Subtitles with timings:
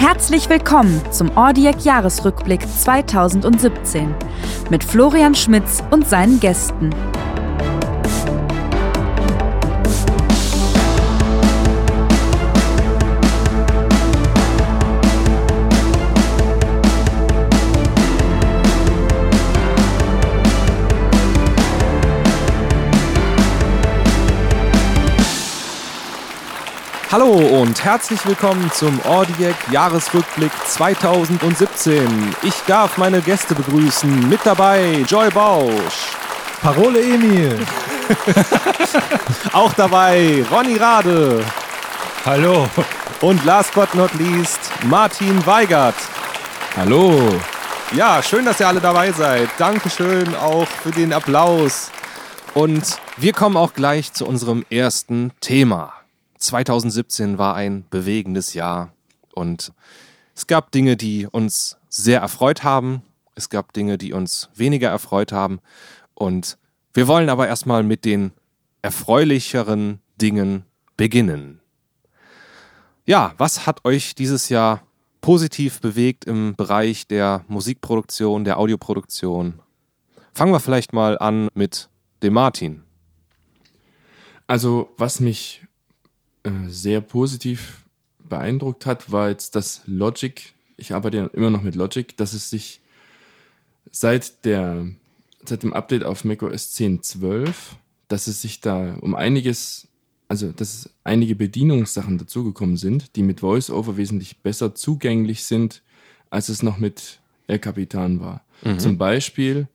[0.00, 4.14] Herzlich willkommen zum Audiac Jahresrückblick 2017
[4.70, 6.88] mit Florian Schmitz und seinen Gästen.
[27.12, 32.06] Hallo und herzlich willkommen zum Audiac Jahresrückblick 2017.
[32.44, 34.28] Ich darf meine Gäste begrüßen.
[34.28, 36.14] Mit dabei Joy Bausch.
[36.62, 37.66] Parole Emil.
[39.52, 41.44] Auch dabei Ronny Rade.
[42.24, 42.68] Hallo.
[43.20, 45.96] Und last but not least Martin Weigert.
[46.76, 47.28] Hallo.
[47.92, 49.48] Ja, schön, dass ihr alle dabei seid.
[49.58, 51.90] Dankeschön auch für den Applaus.
[52.54, 55.99] Und wir kommen auch gleich zu unserem ersten Thema.
[56.40, 58.92] 2017 war ein bewegendes Jahr
[59.34, 59.72] und
[60.34, 63.02] es gab Dinge, die uns sehr erfreut haben.
[63.34, 65.60] Es gab Dinge, die uns weniger erfreut haben.
[66.14, 66.56] Und
[66.94, 68.32] wir wollen aber erstmal mit den
[68.82, 70.64] erfreulicheren Dingen
[70.96, 71.60] beginnen.
[73.04, 74.82] Ja, was hat euch dieses Jahr
[75.20, 79.60] positiv bewegt im Bereich der Musikproduktion, der Audioproduktion?
[80.32, 81.90] Fangen wir vielleicht mal an mit
[82.22, 82.82] dem Martin.
[84.46, 85.66] Also, was mich
[86.68, 87.84] sehr positiv
[88.18, 90.52] beeindruckt hat, war jetzt das Logic.
[90.76, 92.80] Ich arbeite ja immer noch mit Logic, dass es sich
[93.90, 94.86] seit der
[95.44, 97.54] seit dem Update auf macOS 10.12,
[98.08, 99.88] dass es sich da um einiges,
[100.28, 105.82] also dass einige Bedienungssachen dazugekommen sind, die mit VoiceOver wesentlich besser zugänglich sind,
[106.28, 108.44] als es noch mit El Capitan war.
[108.62, 108.78] Mhm.
[108.78, 109.68] Zum Beispiel,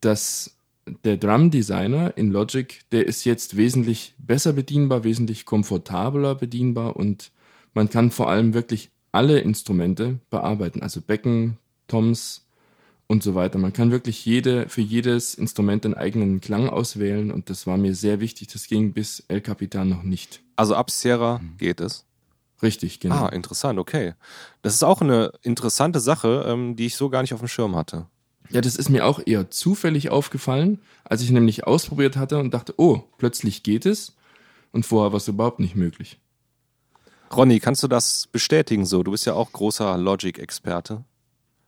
[0.00, 0.56] dass
[1.04, 7.32] der Drum Designer in Logic, der ist jetzt wesentlich besser bedienbar, wesentlich komfortabler bedienbar und
[7.74, 12.46] man kann vor allem wirklich alle Instrumente bearbeiten, also Becken, Toms
[13.06, 13.58] und so weiter.
[13.58, 17.94] Man kann wirklich jede, für jedes Instrument einen eigenen Klang auswählen und das war mir
[17.94, 18.48] sehr wichtig.
[18.48, 20.42] Das ging bis El Capitan noch nicht.
[20.56, 21.56] Also ab Sierra mhm.
[21.58, 22.06] geht es?
[22.62, 23.26] Richtig, genau.
[23.26, 24.14] Ah, interessant, okay.
[24.62, 27.74] Das ist auch eine interessante Sache, ähm, die ich so gar nicht auf dem Schirm
[27.74, 28.06] hatte.
[28.50, 32.74] Ja, das ist mir auch eher zufällig aufgefallen, als ich nämlich ausprobiert hatte und dachte,
[32.78, 34.16] oh, plötzlich geht es.
[34.72, 36.18] Und vorher war es überhaupt nicht möglich.
[37.34, 39.02] Ronny, kannst du das bestätigen so?
[39.02, 41.04] Du bist ja auch großer Logic-Experte.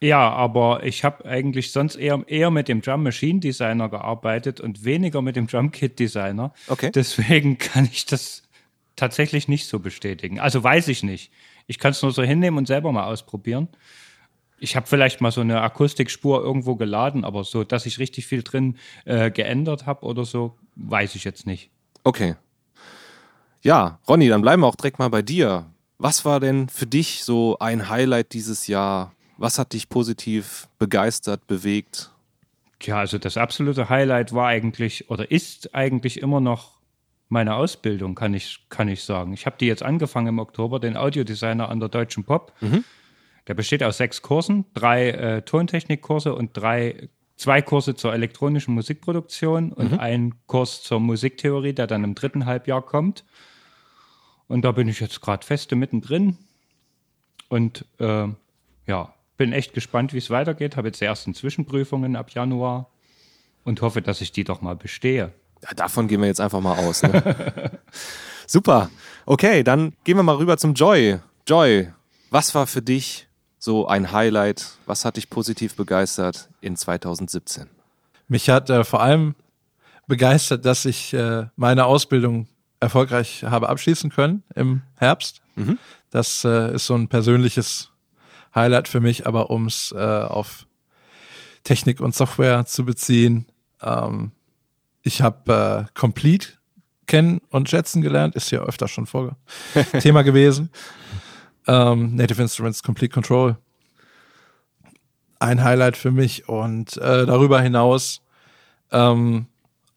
[0.00, 4.84] Ja, aber ich habe eigentlich sonst eher, eher mit dem Drum Machine Designer gearbeitet und
[4.84, 6.52] weniger mit dem Drum Kit Designer.
[6.66, 6.90] Okay.
[6.92, 8.42] Deswegen kann ich das
[8.96, 10.40] tatsächlich nicht so bestätigen.
[10.40, 11.30] Also weiß ich nicht.
[11.68, 13.68] Ich kann es nur so hinnehmen und selber mal ausprobieren.
[14.62, 18.44] Ich habe vielleicht mal so eine Akustikspur irgendwo geladen, aber so, dass ich richtig viel
[18.44, 21.70] drin äh, geändert habe oder so, weiß ich jetzt nicht.
[22.04, 22.36] Okay.
[23.62, 25.66] Ja, Ronny, dann bleiben wir auch direkt mal bei dir.
[25.98, 29.12] Was war denn für dich so ein Highlight dieses Jahr?
[29.36, 32.12] Was hat dich positiv begeistert, bewegt?
[32.82, 36.78] Ja, also das absolute Highlight war eigentlich oder ist eigentlich immer noch
[37.28, 39.32] meine Ausbildung, kann ich, kann ich sagen.
[39.32, 42.52] Ich habe die jetzt angefangen im Oktober, den Audiodesigner an der Deutschen Pop.
[42.60, 42.84] Mhm.
[43.48, 49.72] Der besteht aus sechs Kursen, drei äh, Tontechnikkurse und drei, zwei Kurse zur elektronischen Musikproduktion
[49.72, 49.98] und mhm.
[49.98, 53.24] ein Kurs zur Musiktheorie, der dann im dritten Halbjahr kommt.
[54.46, 56.38] Und da bin ich jetzt gerade feste mittendrin
[57.48, 58.28] und äh,
[58.86, 60.76] ja, bin echt gespannt, wie es weitergeht.
[60.76, 62.90] Habe jetzt die ersten Zwischenprüfungen ab Januar
[63.64, 65.32] und hoffe, dass ich die doch mal bestehe.
[65.62, 67.02] Ja, davon gehen wir jetzt einfach mal aus.
[67.02, 67.80] Ne?
[68.46, 68.90] Super.
[69.26, 71.18] Okay, dann gehen wir mal rüber zum Joy.
[71.48, 71.92] Joy,
[72.30, 73.28] was war für dich
[73.62, 74.72] so ein Highlight?
[74.86, 77.68] Was hat dich positiv begeistert in 2017?
[78.26, 79.36] Mich hat äh, vor allem
[80.08, 82.48] begeistert, dass ich äh, meine Ausbildung
[82.80, 85.42] erfolgreich habe abschließen können im Herbst.
[85.54, 85.78] Mhm.
[86.10, 87.90] Das äh, ist so ein persönliches
[88.52, 90.66] Highlight für mich, aber um es äh, auf
[91.62, 93.46] Technik und Software zu beziehen,
[93.80, 94.32] ähm,
[95.02, 96.48] ich habe äh, Complete
[97.06, 99.36] kennen und schätzen gelernt, ist ja öfter schon vor
[100.00, 100.70] Thema gewesen.
[101.66, 103.56] Ähm, Native Instruments Complete Control.
[105.38, 108.22] Ein Highlight für mich und äh, darüber hinaus
[108.92, 109.46] ähm,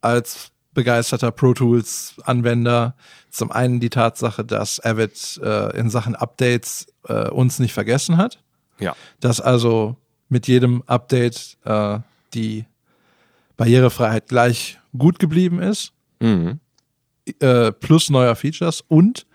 [0.02, 2.96] als begeisterter Pro Tools Anwender
[3.30, 8.42] zum einen die Tatsache, dass Avid äh, in Sachen Updates äh, uns nicht vergessen hat.
[8.80, 8.96] Ja.
[9.20, 9.98] Dass also
[10.30, 12.00] mit jedem Update äh,
[12.34, 12.66] die
[13.58, 15.92] Barrierefreiheit gleich gut geblieben ist.
[16.20, 16.60] Mhm.
[17.40, 19.26] Äh, plus neuer Features und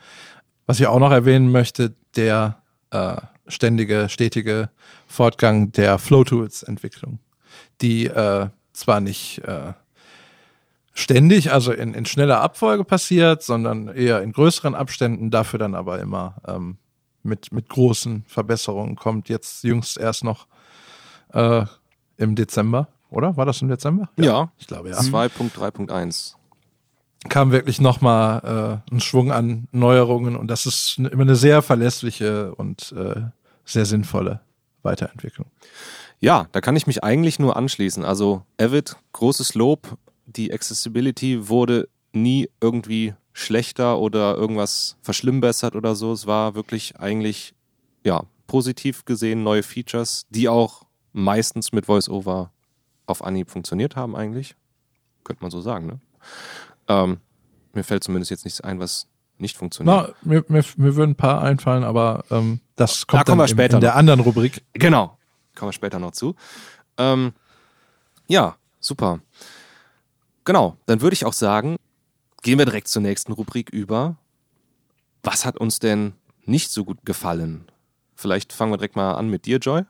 [0.66, 3.16] was ich auch noch erwähnen möchte, der äh,
[3.46, 4.70] ständige, stetige
[5.06, 7.18] Fortgang der Flow Tools Entwicklung,
[7.80, 9.72] die äh, zwar nicht äh,
[10.92, 16.00] ständig, also in, in schneller Abfolge passiert, sondern eher in größeren Abständen, dafür dann aber
[16.00, 16.78] immer ähm,
[17.22, 19.28] mit, mit großen Verbesserungen kommt.
[19.28, 20.46] Jetzt jüngst erst noch
[21.32, 21.64] äh,
[22.16, 23.36] im Dezember, oder?
[23.36, 24.08] War das im Dezember?
[24.16, 24.98] Ja, Ich glaube ja.
[24.98, 26.34] 2.3.1.
[27.28, 32.54] Kam wirklich nochmal äh, ein Schwung an Neuerungen und das ist immer eine sehr verlässliche
[32.54, 33.22] und äh,
[33.64, 34.40] sehr sinnvolle
[34.82, 35.46] Weiterentwicklung.
[36.20, 38.04] Ja, da kann ich mich eigentlich nur anschließen.
[38.04, 39.98] Also, Avid, großes Lob.
[40.26, 46.12] Die Accessibility wurde nie irgendwie schlechter oder irgendwas verschlimmbessert oder so.
[46.12, 47.54] Es war wirklich eigentlich,
[48.04, 52.52] ja, positiv gesehen neue Features, die auch meistens mit VoiceOver
[53.06, 54.56] auf Anhieb funktioniert haben eigentlich.
[55.24, 56.00] Könnte man so sagen, ne?
[56.90, 57.18] Ähm,
[57.72, 59.06] mir fällt zumindest jetzt nichts ein, was
[59.38, 60.08] nicht funktioniert.
[60.08, 63.76] Na, mir, mir, mir würden ein paar einfallen, aber ähm, das kommt kommen dann später
[63.76, 64.62] in der anderen Rubrik.
[64.72, 65.16] Genau.
[65.54, 66.34] Kommen wir später noch zu.
[66.98, 67.32] Ähm,
[68.26, 69.20] ja, super.
[70.44, 71.76] Genau, dann würde ich auch sagen,
[72.42, 74.16] gehen wir direkt zur nächsten Rubrik über.
[75.22, 76.14] Was hat uns denn
[76.44, 77.70] nicht so gut gefallen?
[78.16, 79.84] Vielleicht fangen wir direkt mal an mit dir, Joy.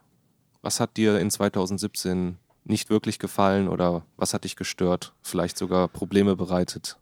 [0.61, 5.13] Was hat dir in 2017 nicht wirklich gefallen oder was hat dich gestört?
[5.23, 6.99] Vielleicht sogar Probleme bereitet?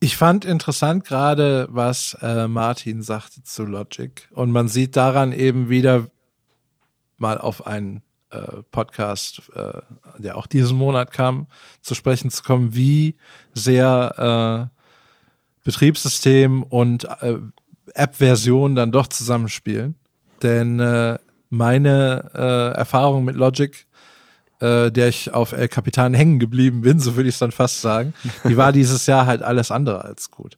[0.00, 4.28] Ich fand interessant gerade, was äh, Martin sagte zu Logic.
[4.32, 6.08] Und man sieht daran eben wieder
[7.18, 9.80] mal auf einen äh, Podcast, äh,
[10.18, 11.46] der auch diesen Monat kam,
[11.82, 13.14] zu sprechen zu kommen, wie
[13.54, 17.38] sehr äh, Betriebssystem und äh,
[17.94, 19.94] App-Version dann doch zusammenspielen.
[20.42, 21.18] Denn äh,
[21.52, 23.86] meine äh, Erfahrung mit Logic
[24.62, 27.80] äh, der ich auf El Capitan hängen geblieben bin, so würde ich es dann fast
[27.80, 28.14] sagen,
[28.44, 30.56] die war dieses Jahr halt alles andere als gut.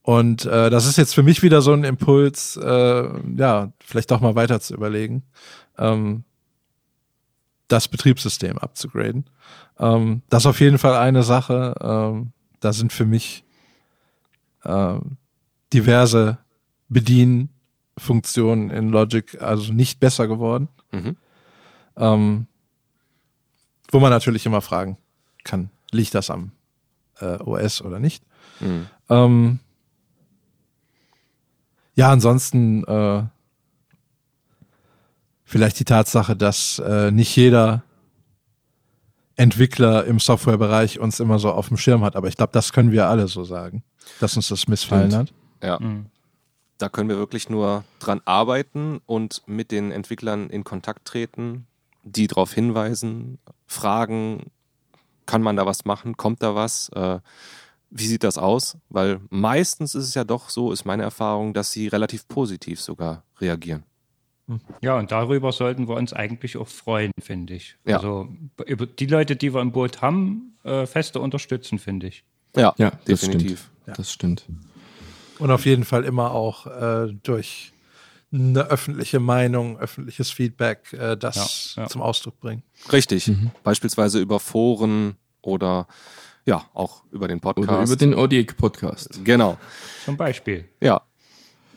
[0.00, 4.20] Und äh, das ist jetzt für mich wieder so ein Impuls, äh, ja, vielleicht doch
[4.20, 5.22] mal weiter zu überlegen,
[5.78, 6.24] ähm,
[7.68, 9.26] das Betriebssystem abzugraden.
[9.78, 11.74] Ähm, das ist auf jeden Fall eine Sache.
[11.80, 13.44] Ähm, da sind für mich
[14.64, 15.18] ähm,
[15.72, 16.38] diverse
[17.94, 20.68] Bedienfunktionen in Logic also nicht besser geworden.
[20.92, 21.16] Mhm.
[21.96, 22.46] Ähm,
[23.90, 24.96] wo man natürlich immer fragen
[25.44, 26.52] kann, liegt das am
[27.20, 28.24] äh, OS oder nicht?
[28.60, 28.86] Mhm.
[29.10, 29.58] Ähm,
[31.94, 33.24] ja, ansonsten äh,
[35.44, 37.82] vielleicht die Tatsache, dass äh, nicht jeder
[39.36, 42.92] Entwickler im Softwarebereich uns immer so auf dem Schirm hat, aber ich glaube, das können
[42.92, 43.82] wir alle so sagen,
[44.20, 45.32] dass uns das missfallen Stimmt.
[45.60, 45.80] hat.
[45.80, 45.80] Ja.
[46.82, 51.68] Da können wir wirklich nur dran arbeiten und mit den Entwicklern in Kontakt treten,
[52.02, 53.38] die darauf hinweisen,
[53.68, 54.50] fragen,
[55.24, 57.20] kann man da was machen, kommt da was, äh,
[57.90, 58.78] wie sieht das aus?
[58.88, 63.22] Weil meistens ist es ja doch so, ist meine Erfahrung, dass sie relativ positiv sogar
[63.40, 63.84] reagieren.
[64.80, 67.76] Ja, und darüber sollten wir uns eigentlich auch freuen, finde ich.
[67.86, 67.98] Ja.
[67.98, 68.28] Also
[68.66, 72.24] über die Leute, die wir im Boot haben, äh, feste unterstützen, finde ich.
[72.56, 73.70] Ja, Ja, das definitiv.
[73.84, 73.98] stimmt.
[73.98, 74.46] Das stimmt.
[75.38, 77.72] Und auf jeden Fall immer auch äh, durch
[78.32, 81.88] eine öffentliche Meinung, öffentliches Feedback äh, das Ja, ja.
[81.88, 82.62] zum Ausdruck bringen.
[82.90, 83.30] Richtig.
[83.62, 85.86] Beispielsweise über Foren oder
[86.44, 87.68] ja, auch über den Podcast.
[87.68, 89.20] Oder über den Odiek-Podcast.
[89.24, 89.58] genau.
[90.04, 90.68] Zum Beispiel.
[90.80, 91.02] Ja.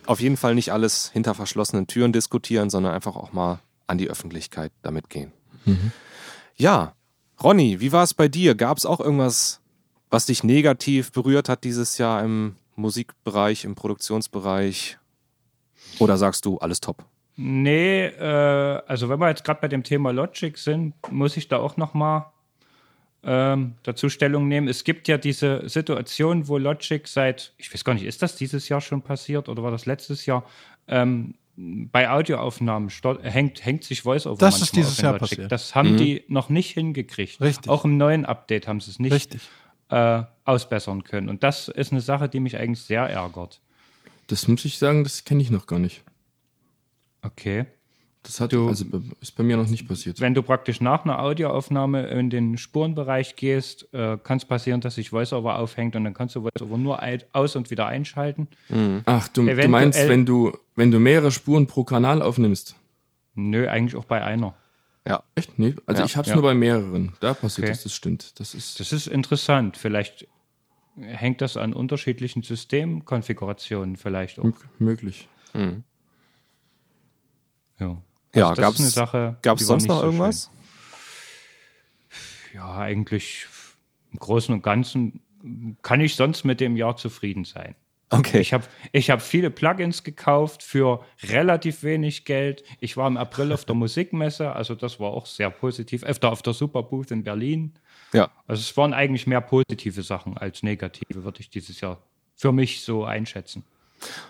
[0.05, 4.09] Auf jeden Fall nicht alles hinter verschlossenen Türen diskutieren, sondern einfach auch mal an die
[4.09, 5.31] Öffentlichkeit damit gehen.
[6.55, 6.93] Ja,
[7.43, 8.55] Ronny, wie war es bei dir?
[8.55, 9.61] Gab es auch irgendwas,
[10.09, 14.97] was dich negativ berührt hat dieses Jahr im Musikbereich, im Produktionsbereich?
[15.99, 17.05] Oder sagst du, alles top?
[17.37, 21.57] Nee, äh, also wenn wir jetzt gerade bei dem Thema Logic sind, muss ich da
[21.57, 22.31] auch noch mal
[23.23, 24.67] ähm, dazu Stellung nehmen.
[24.67, 28.69] Es gibt ja diese Situation, wo Logic seit, ich weiß gar nicht, ist das dieses
[28.69, 30.45] Jahr schon passiert oder war das letztes Jahr,
[30.87, 32.89] ähm, bei Audioaufnahmen
[33.23, 35.29] hängt, hängt sich VoiceOver Das ist manchmal dieses auf Jahr Logic.
[35.29, 35.51] passiert.
[35.51, 37.39] Das haben die noch nicht hingekriegt.
[37.39, 37.71] Richtig.
[37.71, 39.41] Auch im neuen Update haben sie es nicht Richtig.
[39.89, 41.29] Äh, ausbessern können.
[41.29, 43.61] Und das ist eine Sache, die mich eigentlich sehr ärgert.
[44.27, 46.03] Das muss ich sagen, das kenne ich noch gar nicht.
[47.21, 47.65] Okay.
[48.23, 48.85] Das hat Du- also
[49.21, 50.19] ist bei mir noch nicht passiert.
[50.19, 54.95] Wenn du praktisch nach einer Audioaufnahme in den Spurenbereich gehst, äh, kann es passieren, dass
[54.95, 56.99] sich VoiceOver aufhängt und dann kannst du VoiceOver nur
[57.33, 58.47] aus- und wieder einschalten.
[59.05, 62.75] Ach, du, du meinst, wenn du, wenn du mehrere Spuren pro Kanal aufnimmst?
[63.35, 64.55] Nö, eigentlich auch bei einer.
[65.07, 65.23] Ja.
[65.35, 65.59] Echt?
[65.59, 66.05] Nee, also Ja.
[66.05, 66.35] ich hab's Ja.
[66.35, 67.13] nur bei mehreren.
[67.19, 67.73] Da passiert Okay.
[67.73, 68.39] das, das stimmt.
[68.39, 69.77] Das ist Das ist interessant.
[69.77, 70.27] Vielleicht
[70.97, 74.45] hängt das an unterschiedlichen Systemkonfigurationen vielleicht auch.
[74.45, 75.27] m- möglich.
[75.53, 75.73] Ja,
[78.33, 79.37] Ja, Also das gab's, ist eine Sache.
[79.41, 80.49] gab's die war sonst nicht noch so irgendwas?
[82.49, 82.55] schön.
[82.55, 83.45] Ja, eigentlich
[84.11, 85.21] im Großen und Ganzen
[85.81, 87.75] kann ich sonst mit dem Jahr zufrieden sein.
[88.11, 88.39] Okay.
[88.39, 92.63] Ich habe ich hab viele Plugins gekauft für relativ wenig Geld.
[92.79, 96.03] Ich war im April auf der Musikmesse, also das war auch sehr positiv.
[96.03, 97.73] Öfter auf der Superbooth in Berlin.
[98.13, 98.29] ja.
[98.47, 101.97] Also es waren eigentlich mehr positive Sachen als negative, würde ich dieses Jahr
[102.35, 103.63] für mich so einschätzen.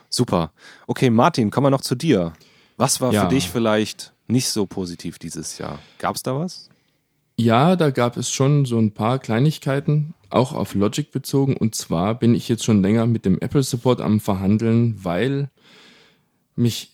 [0.09, 0.51] Super.
[0.87, 2.33] Okay, Martin, kommen wir noch zu dir.
[2.77, 3.23] Was war Ja.
[3.23, 5.79] für dich vielleicht nicht so positiv dieses Jahr?
[5.99, 6.69] Gab es da was?
[7.37, 11.55] Ja, da gab es schon so ein paar Kleinigkeiten, auch auf Logic bezogen.
[11.57, 15.49] Und zwar bin ich jetzt schon länger mit dem Apple Support am Verhandeln, weil
[16.55, 16.91] mich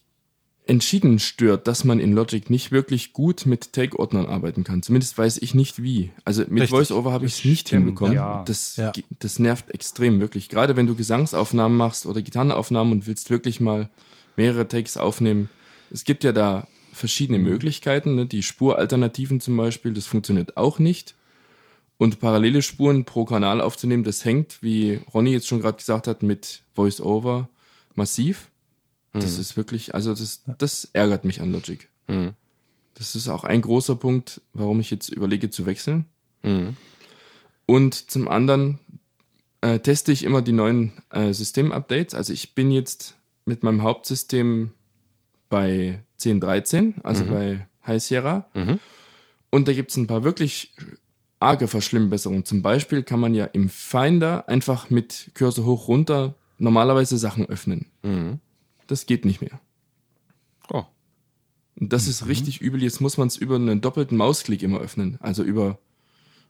[0.67, 4.83] entschieden stört, dass man in Logic nicht wirklich gut mit Take-Ordnern arbeiten kann.
[4.83, 6.12] Zumindest weiß ich nicht wie.
[6.24, 6.71] Also mit.
[6.71, 8.13] VoiceOver habe ich es nicht stimmt, hinbekommen.
[8.13, 8.43] ja.
[8.45, 8.91] Das, Ja.
[9.19, 10.48] das nervt extrem, wirklich.
[10.48, 13.89] Gerade wenn du Gesangsaufnahmen machst oder Gitarrenaufnahmen und willst wirklich mal
[14.38, 15.50] mehrere Takes aufnehmen.
[15.89, 18.15] Es gibt ja da verschiedene Möglichkeiten.
[18.15, 18.25] Ne?
[18.27, 21.15] Die Spuralternativen zum Beispiel, das funktioniert auch nicht.
[22.01, 26.24] Und parallele Spuren pro Kanal aufzunehmen, das hängt, wie Ronny jetzt schon gerade gesagt hat,
[26.24, 27.48] mit VoiceOver
[27.93, 28.50] massiv.
[29.13, 31.88] Das ist wirklich, also das, das ärgert mich an Logic.
[32.08, 32.34] Mhm.
[32.96, 36.05] Das ist auch ein großer Punkt, warum ich jetzt überlege zu wechseln.
[36.41, 36.75] Mhm.
[37.67, 38.79] Und zum anderen
[39.62, 42.15] äh, teste ich immer die neuen äh, System-Updates.
[42.15, 43.15] Also ich bin jetzt
[43.46, 44.72] mit meinem Hauptsystem
[45.50, 48.50] bei 10.13, also bei High Sierra.
[48.55, 48.79] Mhm.
[49.51, 50.74] Und da gibt es ein paar wirklich
[51.41, 52.45] arge Verschlimmbesserungen.
[52.45, 57.88] Zum Beispiel kann man ja im Finder einfach mit Cursor hoch runter normalerweise Sachen öffnen.
[58.03, 58.39] Mhm.
[58.88, 59.60] Das geht nicht mehr.
[60.69, 60.83] Oh.
[61.79, 62.81] Und das ist richtig übel.
[62.83, 65.17] Jetzt muss man es über einen doppelten Mausklick immer öffnen.
[65.21, 65.79] Also über,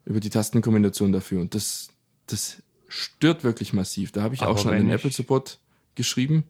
[0.06, 1.42] über die Tastenkombination dafür.
[1.42, 1.90] Und das,
[2.28, 4.12] das stört wirklich massiv.
[4.12, 5.60] Da habe ich Aber auch schon an den Apple Support
[5.96, 6.44] geschrieben.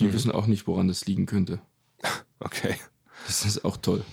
[0.00, 1.60] Die wissen auch nicht, woran das liegen könnte.
[2.40, 2.74] Okay.
[3.26, 4.04] Das ist auch toll.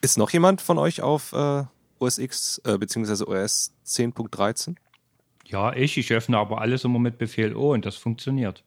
[0.00, 1.64] Ist noch jemand von euch auf äh,
[1.98, 3.24] OS X äh, bzw.
[3.24, 4.76] OS 10.13?
[5.46, 5.98] Ja, ich.
[5.98, 8.62] Ich öffne aber alles immer mit Befehl O und das funktioniert.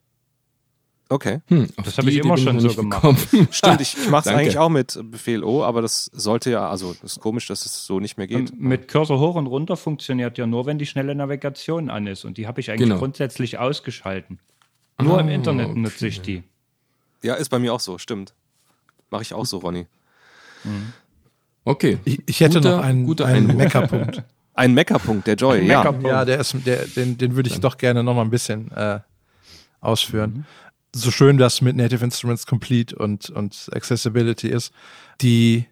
[1.09, 1.41] Okay.
[1.47, 3.03] Hm, Das hab die ich immer schon so gemacht.
[3.51, 6.93] Stimmt, ich, ich mache es eigentlich auch mit Befehl O, aber das sollte ja, also
[7.01, 8.51] das ist komisch, dass es so nicht mehr geht.
[8.51, 12.25] Und mit Cursor hoch und runter funktioniert ja nur, wenn die schnelle Navigation an ist.
[12.25, 12.99] Und die habe ich eigentlich Genau.
[12.99, 14.39] grundsätzlich ausgeschalten.
[15.01, 15.79] Nur im Ah, Internet okay.
[15.79, 16.43] nutze ich die.
[17.21, 18.33] Ja, ist bei mir auch so, stimmt.
[19.09, 19.85] Mache ich auch so, Ronny.
[21.65, 21.97] Okay.
[22.05, 23.57] Ich, ich hätte Guter- noch einen, einen.
[23.57, 24.23] Meckerpunkt.
[24.55, 25.83] Ein Meckerpunkt, der Joy, ja.
[26.03, 28.99] Ja, der ist, der, den, den würde ich doch gerne noch mal ein bisschen äh,
[29.81, 30.45] ausführen.
[30.93, 34.71] So schön das mit Native Instruments Complete und, und Accessibility ist.
[35.21, 35.65] Die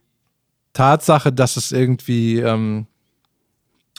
[0.74, 2.88] Tatsache, dass es irgendwie ähm,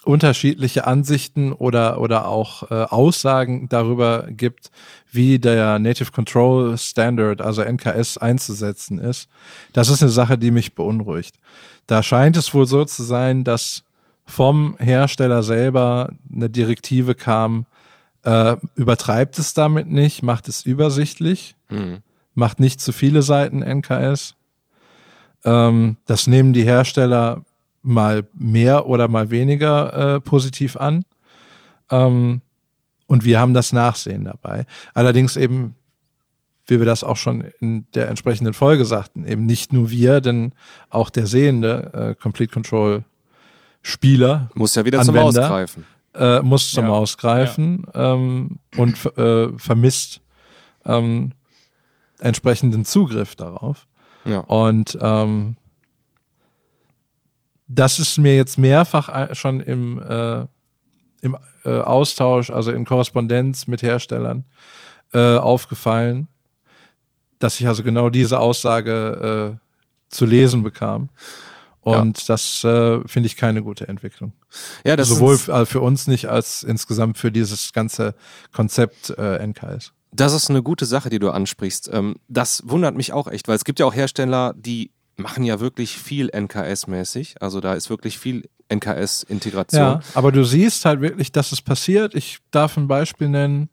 [0.04, 4.70] unterschiedliche Ansichten oder, oder auch äh, Aussagen darüber gibt,
[5.10, 9.28] wie der Native Control Standard, also NKS, einzusetzen ist,
[9.72, 11.36] das ist eine Sache, die mich beunruhigt.
[11.86, 13.84] Da scheint es wohl so zu sein, dass
[14.24, 17.66] vom Hersteller selber eine Direktive kam,
[18.24, 21.98] äh, übertreibt es damit nicht, macht es übersichtlich, Mhm.
[22.34, 24.34] macht nicht zu viele Seiten NKS.
[25.44, 27.42] Ähm, das nehmen die Hersteller
[27.82, 31.04] mal mehr oder mal weniger äh, positiv an.
[31.90, 32.40] Ähm,
[33.06, 34.64] und wir haben das Nachsehen dabei.
[34.94, 35.74] Allerdings eben,
[36.66, 40.52] wie wir das auch schon in der entsprechenden Folge sagten, eben nicht nur wir, denn
[40.90, 43.04] auch der sehende äh, Complete Control
[43.82, 45.42] Spieler Muss ja wieder zum Anwender.
[45.42, 45.84] Ausgreifen.
[46.14, 46.90] äh, muss zum Ja.
[46.92, 50.20] Ausgreifen ähm, und äh, vermisst
[50.84, 51.32] ähm,
[52.20, 53.88] entsprechenden Zugriff darauf.
[54.24, 54.38] Ja.
[54.40, 55.56] Und ähm,
[57.74, 60.46] das ist mir jetzt mehrfach schon im, äh,
[61.22, 64.44] im äh, Austausch, also in Korrespondenz mit Herstellern
[65.12, 66.28] äh, aufgefallen,
[67.38, 71.08] dass ich also genau diese Aussage äh, zu lesen bekam.
[71.80, 74.32] Und das äh, finde ich keine gute Entwicklung.
[74.84, 78.14] Ja, das Sowohl äh, für uns nicht als insgesamt für dieses ganze
[78.52, 79.92] Konzept äh, NKS.
[80.12, 81.90] das ist eine gute Sache, die du ansprichst.
[81.92, 85.60] Ähm, das wundert mich auch echt, weil es gibt ja auch Hersteller, die machen ja
[85.60, 87.36] wirklich viel NKS-mäßig.
[87.40, 89.80] Also da ist wirklich viel NKS-Integration.
[89.80, 92.14] Ja, aber du siehst halt wirklich, dass es passiert.
[92.14, 93.68] Ich darf ein Beispiel nennen.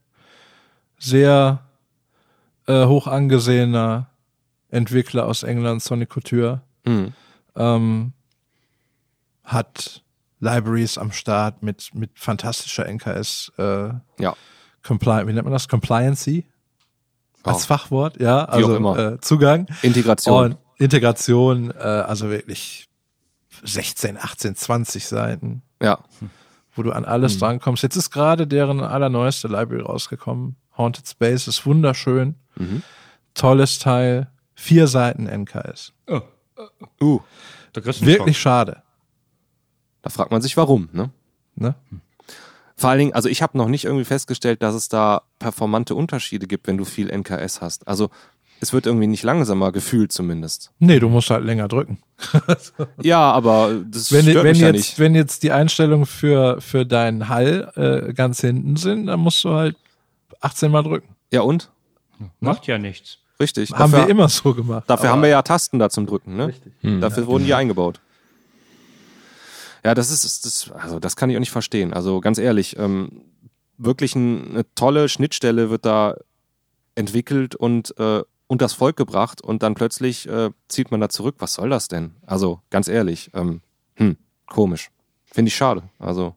[0.98, 1.64] Sehr
[2.68, 4.10] äh, hoch angesehener
[4.70, 7.14] Entwickler aus England, Sonic Couture, Mhm.
[7.56, 8.14] ähm,
[9.44, 10.04] hat
[10.40, 14.36] Libraries am Start mit, mit fantastischer NKS äh, Ja.
[14.84, 15.68] Compli wie nennt man das?
[15.68, 16.46] Compliancy?
[17.44, 17.68] Als Oh.
[17.68, 18.98] Fachwort, ja, also immer.
[19.14, 19.68] äh, Zugang.
[19.82, 20.52] Integration.
[20.52, 22.88] Und Integration, äh, also wirklich
[23.64, 26.00] 16, 18, 20 Seiten, ja.
[26.76, 27.40] wo du an alles Mhm.
[27.40, 27.84] drankommst.
[27.84, 30.56] Jetzt ist gerade deren allerneueste Library rausgekommen.
[30.78, 32.36] Haunted Space ist wunderschön.
[32.56, 32.84] Mhm.
[33.34, 34.32] Tolles Teil.
[34.56, 35.94] Vier Seiten NKS.
[36.08, 36.22] Oh,
[37.02, 37.22] Uh,
[37.72, 38.84] da kriegst du einen Wirklich schade.
[40.02, 41.10] da fragt man sich, warum, ne?
[41.56, 41.76] Ne?
[42.76, 46.48] Vor allen Dingen, also ich habe noch nicht irgendwie festgestellt, dass es da performante Unterschiede
[46.48, 47.88] gibt, wenn du viel NKS hast.
[47.88, 48.10] Also
[48.62, 50.72] es wird irgendwie nicht langsamer gefühlt zumindest.
[50.80, 52.00] Nee, du musst halt länger drücken.
[53.02, 55.00] Ja, aber das Wenn, stört wenn, mich ja jetzt, nicht.
[55.00, 59.52] wenn jetzt die Einstellungen für, für deinen Hall äh, ganz hinten sind, dann musst du
[59.52, 59.78] halt
[60.42, 61.16] 18 Mal drücken.
[61.32, 61.70] Ja und?
[62.42, 63.20] Macht ja nichts.
[63.40, 63.72] Richtig.
[63.72, 64.84] Haben dafür wir immer so gemacht.
[64.88, 66.54] dafür haben wir ja Tasten da zum Drücken, ne?
[67.00, 68.02] Dafür wurden die eingebaut.
[69.86, 71.94] Ja, das ist, das, also das kann ich auch nicht verstehen.
[71.94, 73.22] Also ganz ehrlich, ähm,
[73.78, 76.16] wirklich ein, eine tolle Schnittstelle wird da
[76.96, 81.36] entwickelt und äh, und das Volk gebracht und dann plötzlich äh, zieht man da zurück.
[81.38, 82.16] Was soll das denn?
[82.26, 83.62] Also ganz ehrlich, ähm,
[83.96, 84.90] hm, komisch.
[85.26, 85.84] Finde ich schade.
[86.00, 86.36] Also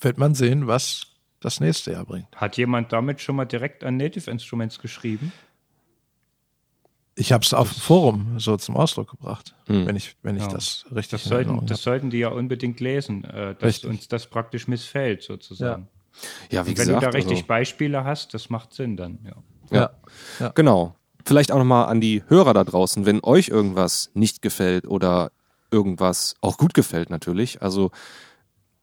[0.00, 1.08] wird man sehen, was
[1.40, 2.26] das nächste Jahr bringt.
[2.34, 5.30] Hat jemand damit schon mal direkt an Native Instruments geschrieben?
[7.14, 9.86] Ich habe es auf dem Forum so zum Ausdruck gebracht, Hm.
[9.86, 10.48] wenn ich, wenn ich Ja.
[10.48, 11.84] das richtig Das sollten, das hab.
[11.84, 13.90] sollten die ja unbedingt lesen, äh, dass Richtig.
[13.90, 15.88] uns das praktisch missfällt, sozusagen.
[16.50, 19.18] ja, wie Und wenn gesagt, du da richtig also, Beispiele hast, das macht Sinn dann,
[19.26, 19.34] ja.
[19.70, 19.90] Ja.
[20.54, 20.94] Genau.
[21.24, 25.30] Vielleicht auch nochmal an die Hörer da draußen, wenn euch irgendwas nicht gefällt oder
[25.70, 27.62] irgendwas auch gut gefällt natürlich.
[27.62, 27.90] Also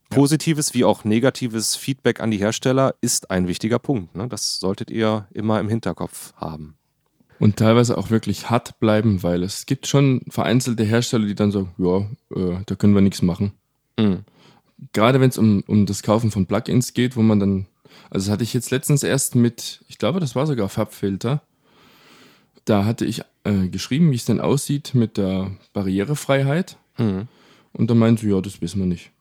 [0.10, 4.16] positives wie auch negatives Feedback an die Hersteller ist ein wichtiger Punkt.
[4.16, 4.28] Ne?
[4.28, 6.76] Das solltet ihr immer im Hinterkopf haben.
[7.40, 11.70] Und teilweise auch wirklich hart bleiben, weil es gibt schon vereinzelte Hersteller, die dann so,
[11.78, 12.00] ja,
[12.36, 13.54] äh, da können wir nichts machen.
[13.98, 14.26] Mhm.
[14.92, 17.68] Gerade wenn es um, um das Kaufen von Plugins geht, wo man dann,
[18.10, 21.42] also das hatte ich jetzt letztens erst mit, ich glaube, das war sogar Farbfilter.
[22.66, 26.78] Da hatte ich äh, geschrieben, wie es denn aussieht mit der Barrierefreiheit.
[26.98, 27.28] Mhm.
[27.74, 29.12] Und dann meinte sie, ja, das wissen wir nicht.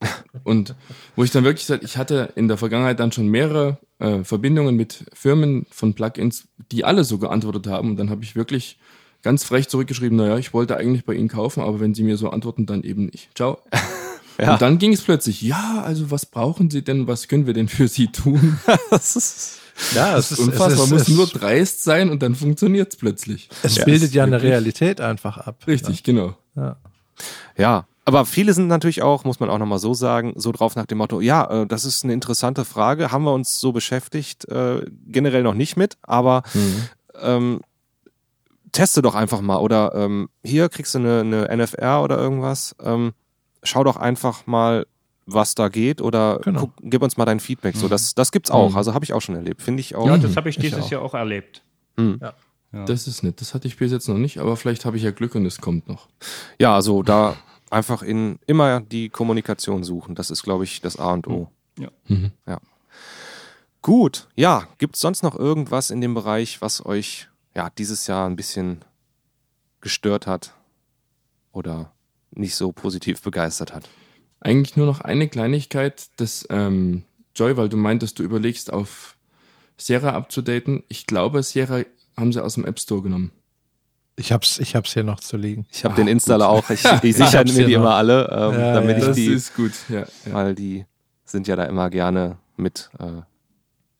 [0.44, 0.74] Und
[1.16, 4.76] wo ich dann wirklich gesagt, ich hatte in der Vergangenheit dann schon mehrere äh, Verbindungen
[4.76, 7.90] mit Firmen von Plugins, die alle so geantwortet haben.
[7.90, 8.78] Und dann habe ich wirklich
[9.22, 12.30] ganz frech zurückgeschrieben, naja, ich wollte eigentlich bei Ihnen kaufen, aber wenn Sie mir so
[12.30, 13.30] antworten, dann eben nicht.
[13.34, 13.58] Ciao.
[14.38, 14.54] Ja.
[14.54, 17.68] Und dann ging es plötzlich, ja, also was brauchen Sie denn, was können wir denn
[17.68, 18.58] für Sie tun?
[18.90, 19.58] Das ist
[19.94, 23.48] Ja, Das ist unfassbar, man muss nur dreist sein und dann funktioniert es plötzlich.
[23.62, 25.64] es Ja, bildet ja eine Realität einfach ab.
[25.66, 26.34] Richtig, genau.
[26.56, 26.76] Ja.
[27.56, 30.86] Ja, aber viele sind natürlich auch, muss man auch nochmal so sagen, so drauf nach
[30.86, 34.84] dem Motto, ja, äh, das ist eine interessante Frage, haben wir uns so beschäftigt, äh,
[35.06, 36.42] generell noch nicht mit, aber
[37.20, 37.60] ähm,
[38.72, 43.12] teste doch einfach mal oder ähm, hier kriegst du eine, eine NFR oder irgendwas, ähm,
[43.64, 44.86] schau doch einfach mal,
[45.26, 46.60] was da geht oder Genau.
[46.60, 47.76] guck, gib uns mal dein Feedback.
[47.76, 50.06] So, das, das gibt's auch, also habe ich auch schon erlebt, finde ich auch.
[50.06, 50.90] Ja, das habe ich ich dieses auch.
[50.90, 51.62] Jahr auch erlebt.
[51.96, 52.20] Hm.
[52.20, 52.34] Ja.
[52.86, 53.40] Das ist nett.
[53.40, 55.60] Das hatte ich bis jetzt noch nicht, aber vielleicht habe ich ja Glück und es
[55.60, 56.08] kommt noch.
[56.58, 57.36] Ja, also da
[57.70, 61.48] einfach in immer die Kommunikation suchen, das ist, glaube ich, das A und O.
[61.78, 61.88] Ja.
[62.46, 62.60] Ja.
[63.80, 68.36] Gut, ja, gibt's sonst noch irgendwas in dem Bereich, was euch ja dieses Jahr ein
[68.36, 68.80] bisschen
[69.80, 70.54] gestört hat
[71.52, 71.92] oder
[72.34, 73.88] nicht so positiv begeistert hat?
[74.40, 79.16] Eigentlich nur noch eine Kleinigkeit, das ähm, Joy, weil du meintest, du überlegst auf
[79.76, 80.84] Sierra abzudaten.
[80.88, 81.82] Ich glaube, Sierra
[82.16, 83.32] haben sie aus dem App Store genommen.
[84.16, 85.66] Ich hab's, ich hab's hier noch zu liegen.
[85.72, 87.80] Ich habe den Installer auch, ich, ich sichere mir die noch.
[87.80, 88.98] immer alle, ähm, Ja, damit ja.
[88.98, 90.00] ich Das die, ist gut, ja.
[90.00, 90.06] ja.
[90.32, 90.86] weil die
[91.24, 93.22] sind ja da immer gerne mit äh,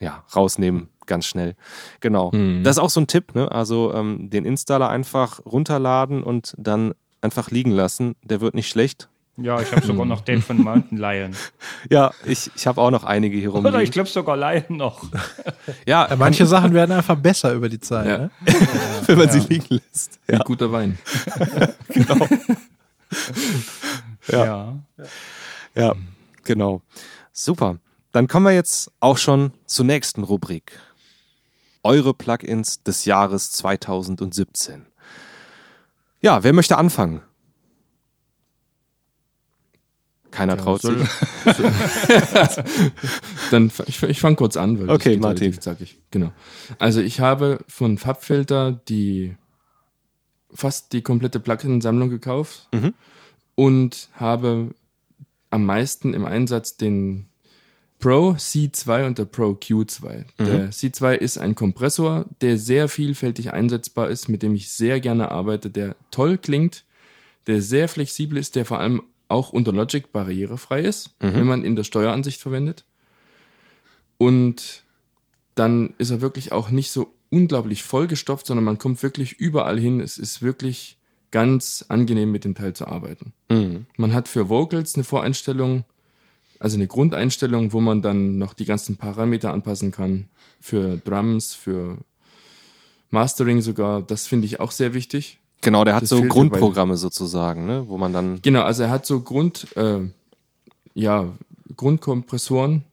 [0.04, 1.56] ja, rausnehmen, ganz schnell.
[2.00, 2.30] Genau.
[2.30, 2.62] Hm.
[2.62, 3.50] Das ist auch so ein Tipp, ne?
[3.50, 8.14] Also ähm, den Installer einfach runterladen und dann einfach liegen lassen.
[8.22, 9.08] Der wird nicht schlecht.
[9.36, 11.34] Ja, ich habe sogar noch den von Mountain Lion.
[11.90, 15.02] Ja, ich, ich habe auch noch einige hier Oder ich glaube sogar Lion noch.
[15.86, 18.06] Ja, Ja, manche Sachen werden einfach besser über die Zeit.
[18.06, 18.18] Ja.
[18.18, 18.30] Ne?
[19.06, 20.20] wenn man sie liegen lässt.
[20.28, 20.98] Wie guter Wein.
[24.28, 24.78] Ja.
[25.74, 25.94] Ja,
[26.44, 26.82] genau.
[27.32, 27.78] Super.
[28.12, 30.78] Dann kommen wir jetzt auch schon zur nächsten Rubrik.
[31.82, 34.86] Eure Plugins des Jahres 2017.
[36.24, 37.20] Ja, wer möchte anfangen?
[40.30, 40.96] Keiner traut sich.
[43.50, 45.38] Dann ich, ich fange kurz an, weil Okay, Martin.
[45.44, 45.98] relativ zackig.
[46.10, 46.32] Genau.
[46.78, 49.36] Also ich habe von Farbfilter die
[50.52, 52.94] fast die komplette Plugin-Sammlung gekauft Mhm.
[53.54, 54.70] und habe
[55.50, 57.26] am meisten im Einsatz den
[58.04, 60.24] Pro C2 und der Pro Q2.
[60.36, 60.44] Mhm.
[60.44, 65.30] Der C2 ist ein Kompressor, der sehr vielfältig einsetzbar ist, mit dem ich sehr gerne
[65.30, 66.84] arbeite, der toll klingt,
[67.46, 71.76] der sehr flexibel ist, der vor allem auch unter Logic barrierefrei ist, wenn man in
[71.76, 72.84] der Steueransicht verwendet.
[74.18, 74.84] Und
[75.54, 80.00] dann ist er wirklich auch nicht so unglaublich vollgestopft, sondern man kommt wirklich überall hin.
[80.00, 80.98] Es ist wirklich
[81.30, 83.32] ganz angenehm, mit dem Teil zu arbeiten.
[83.48, 83.86] Mhm.
[83.96, 85.84] Man hat für Vocals eine Voreinstellung,
[86.60, 90.28] also eine Grundeinstellung, wo man dann noch die ganzen Parameter anpassen kann.
[90.60, 91.98] Für Drums, für
[93.10, 94.02] Mastering sogar.
[94.02, 95.38] Das finde ich auch sehr wichtig.
[95.60, 97.84] Genau, der hat Das so Grundprogramme sozusagen, ne?
[97.88, 98.40] wo man dann.
[98.42, 100.00] Genau, also er hat so Grund, äh,
[100.94, 101.32] ja,
[101.76, 102.84] Grundkompressoren,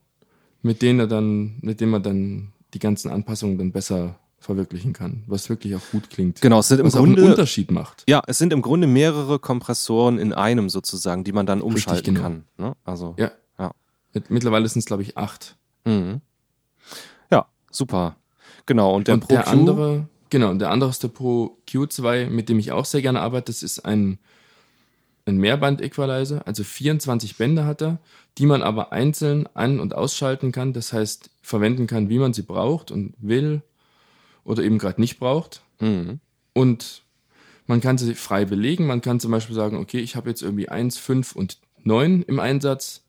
[0.62, 5.24] mit denen er dann, mit denen man dann die ganzen Anpassungen dann besser verwirklichen kann,
[5.28, 6.42] was wirklich auch gut klingt.
[6.42, 7.32] Genau, es sind im was auch einen Grunde.
[7.32, 8.04] Unterschied macht.
[8.08, 12.22] Ja, es sind im Grunde mehrere Kompressoren in einem sozusagen, die man dann umschalten genau.
[12.22, 12.44] kann.
[12.58, 12.74] Ne?
[12.84, 13.32] Also, Ja.
[14.14, 14.20] Ja.
[14.20, 15.56] Mit- Mittlerweile sind es, glaube ich, acht.
[15.86, 16.22] Mhm.
[17.74, 18.18] super.
[18.66, 21.58] Genau, und der und Pro der Q, andere, genau, und der andere ist der Pro
[21.70, 23.46] Q2, mit dem ich auch sehr gerne arbeite.
[23.46, 24.20] Das ist ein,
[25.26, 28.00] ein Mehrband-Equalizer, also 24 Bänder hat er,
[28.38, 30.74] die man aber einzeln an- und ausschalten kann.
[30.74, 33.62] Das heißt, verwenden kann, wie man sie braucht und will
[34.44, 35.62] oder eben gerade nicht braucht.
[35.80, 36.20] Mhm.
[36.54, 37.04] Und
[37.68, 38.86] man kann sie frei belegen.
[38.86, 42.40] Man kann zum Beispiel sagen, okay, ich habe jetzt irgendwie 1, 5 und 9 im
[42.42, 43.04] Einsatz,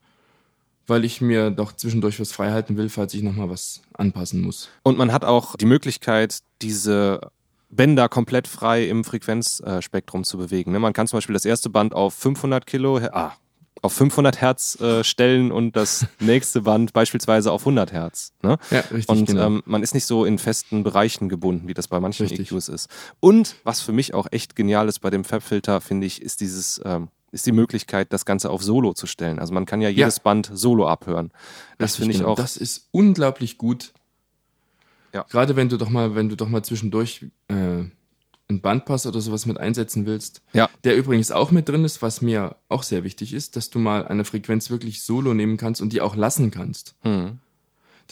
[0.93, 4.69] weil ich mir doch zwischendurch was frei halten will, falls ich nochmal was anpassen muss.
[4.83, 7.33] Und man hat auch die Möglichkeit, diese
[7.71, 10.71] Bänder komplett frei im Frequenzspektrum zu bewegen.
[10.73, 10.79] ne?
[10.79, 13.33] Man kann zum Beispiel das erste Band auf 500 Kilo, ah,
[13.81, 18.35] auf 500 Hertz äh, stellen und das nächste Band beispielsweise auf 100 Hertz.
[18.43, 18.59] Ne?
[18.71, 19.47] Ja, richtig, Und genau.
[19.47, 22.53] ähm, man ist nicht so in festen Bereichen gebunden, wie das bei manchen Richtig.
[22.53, 22.91] EQs ist.
[23.19, 26.83] Und was für mich auch echt genial ist bei dem Fabfilter, finde ich, ist dieses
[26.85, 29.39] ähm, ist die Möglichkeit, das Ganze auf Solo zu stellen.
[29.39, 31.33] Also man kann ja jedes Band Solo abhören.
[31.79, 32.33] Das finde ich genau.
[32.33, 32.37] auch.
[32.37, 33.93] Das ist unglaublich gut.
[35.13, 35.25] Ja.
[35.29, 37.55] Gerade wenn du doch mal, wenn du doch mal zwischendurch äh,
[38.53, 40.43] einen Bandpass oder sowas mit einsetzen willst.
[40.53, 40.69] Ja.
[40.85, 44.07] Der übrigens auch mit drin ist, was mir auch sehr wichtig ist, dass du mal
[44.07, 46.95] eine Frequenz wirklich solo nehmen kannst und die auch lassen kannst.
[47.03, 47.39] hm.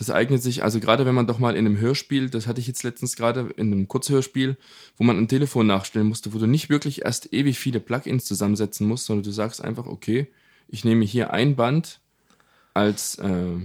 [0.01, 2.67] Das eignet sich, also gerade wenn man doch mal in einem Hörspiel, das hatte ich
[2.67, 4.57] jetzt letztens gerade in einem Kurzhörspiel,
[4.97, 8.89] wo man ein Telefon nachstellen musste, wo du nicht wirklich erst ewig viele Plugins zusammensetzen
[8.89, 10.29] musst, sondern du sagst einfach, okay,
[10.69, 12.01] ich nehme hier ein Band
[12.73, 13.59] als, äh,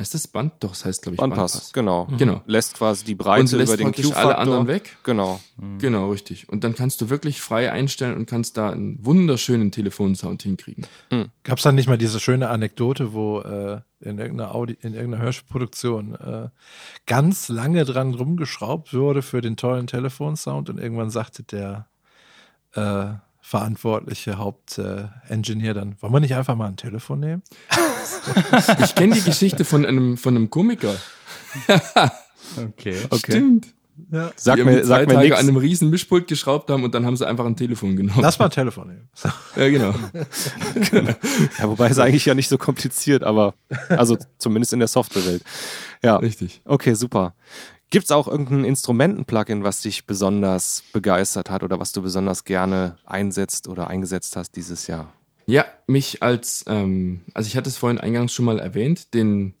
[0.00, 0.54] heißt das Band?
[0.60, 1.72] Doch, es heißt, glaube ich, Bandpass, Bandpass.
[1.72, 2.08] genau.
[2.18, 2.42] Genau.
[2.46, 4.16] Lässt quasi die Breite Und lässt über den Q-Faktor.
[4.16, 4.96] alle anderen weg.
[5.04, 5.40] Genau.
[5.78, 6.48] Genau, richtig.
[6.48, 10.86] Und dann kannst du wirklich frei einstellen und kannst da einen wunderschönen Telefonsound hinkriegen.
[11.44, 15.22] Gab es dann nicht mal diese schöne Anekdote, wo äh, in irgendeiner Audi, in irgendeiner
[15.22, 16.48] Hörspielproduktion äh,
[17.06, 21.86] ganz lange dran rumgeschraubt wurde für den tollen Telefonsound und irgendwann sagte der
[22.74, 23.14] äh,
[23.50, 27.42] verantwortliche Hauptingenieur dann, wollen wir nicht einfach mal ein Telefon nehmen?
[28.82, 30.94] Ich kenne die Geschichte von einem, von einem Komiker.
[32.56, 32.96] Okay.
[33.14, 33.68] Stimmt.
[34.34, 37.16] Sag die mir, sag mir Tage an einem riesen Mischpult geschraubt haben und dann haben
[37.16, 38.20] sie einfach ein Telefon genommen.
[38.22, 39.08] Lass mal ein Telefon nehmen.
[39.56, 39.94] ja, genau.
[41.58, 43.54] Ja, wobei es eigentlich ja nicht so kompliziert, aber
[43.88, 45.44] also zumindest in der Softwarewelt.
[46.02, 46.60] Ja, Richtig.
[46.64, 47.34] okay, super.
[47.90, 52.96] Gibt es auch irgendein Instrumenten-Plugin, was dich besonders begeistert hat oder was du besonders gerne
[53.04, 55.12] einsetzt oder eingesetzt hast dieses Jahr?
[55.46, 59.54] Ja, mich als, ähm, also ich hatte es vorhin eingangs schon mal erwähnt, den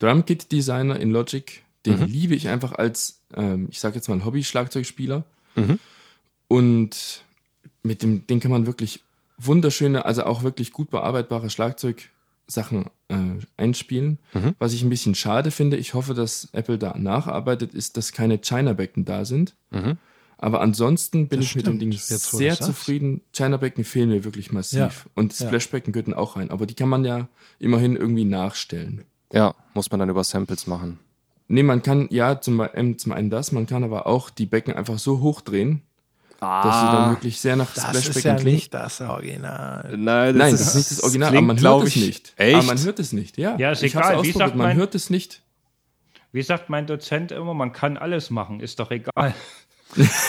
[0.00, 5.24] Drumkit-Designer in Logic, den liebe ich einfach als, ähm, ich sage jetzt mal, Hobby-Schlagzeugspieler.
[5.54, 5.78] Mhm.
[6.48, 7.24] Und
[7.84, 9.00] mit dem, den kann man wirklich
[9.38, 11.50] wunderschöne, also auch wirklich gut bearbeitbare
[12.48, 13.16] Schlagzeugsachen äh,
[13.56, 14.18] einspielen.
[14.34, 14.54] Mhm.
[14.58, 18.38] Was ich ein bisschen schade finde, ich hoffe, dass Apple da nacharbeitet, ist, dass keine
[18.38, 19.54] China-Becken da sind.
[19.70, 19.98] Mhm.
[20.38, 23.22] Aber ansonsten bin Das ich mit dem stimmt, Ding jetzt, sehr zufrieden.
[23.32, 24.78] China-Becken fehlen mir wirklich massiv.
[24.78, 24.90] Ja.
[25.14, 25.46] Und Ja.
[25.46, 26.50] Splashbecken gehören auch rein.
[26.50, 27.28] Aber die kann man ja
[27.58, 29.04] immerhin irgendwie nachstellen.
[29.32, 30.98] Ja, muss man dann über Samples machen.
[31.48, 34.74] Nee, man kann, ja, zum, ähm, zum einen das, man kann aber auch die Becken
[34.74, 35.82] einfach so hochdrehen,
[36.40, 38.54] dass sie dann wirklich sehr nach Das Splashbecken ist ja klingen.
[38.54, 39.88] nicht das Original.
[39.96, 42.32] Nein, Nein, das ist nicht das Original, aber klingt, man glaub hört es ich- nicht.
[42.36, 42.54] Echt?
[42.56, 43.56] Aber man hört es nicht, ja.
[43.58, 44.22] Ja, ist ich egal.
[44.22, 45.42] Wie sagt man man- hört es nicht.
[46.32, 49.34] Wie sagt mein Dozent immer, man kann alles machen, ist doch egal.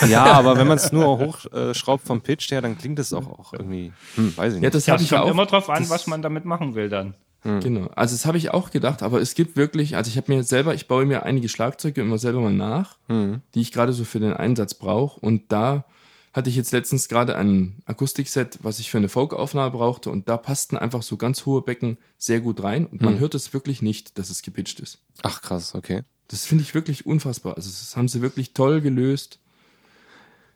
[0.08, 3.12] Ja, aber wenn man es nur hochschraubt äh, schraubt vom Pitch her, dann klingt es
[3.12, 4.64] auch, auch irgendwie, hm, weiß ich nicht.
[4.64, 5.30] Ja, das es ja kommt auch.
[5.34, 7.14] immer drauf an, das- was man damit machen will dann.
[7.42, 7.88] Genau.
[7.94, 10.74] Also das habe ich auch gedacht, aber es gibt wirklich, also ich habe mir selber,
[10.74, 13.42] ich baue mir einige Schlagzeuge immer selber mal nach, Hm.
[13.54, 15.18] die ich gerade so für den Einsatz brauche.
[15.20, 15.84] Und da
[16.32, 20.36] hatte ich jetzt letztens gerade ein Akustikset, was ich für eine Folk-Aufnahme brauchte und da
[20.36, 24.18] passten einfach so ganz hohe Becken sehr gut rein und man hört es wirklich nicht,
[24.18, 24.98] dass es gepitcht ist.
[25.22, 26.02] Ach krass, okay.
[26.28, 27.56] Das finde ich wirklich unfassbar.
[27.56, 29.40] Also das haben sie wirklich toll gelöst,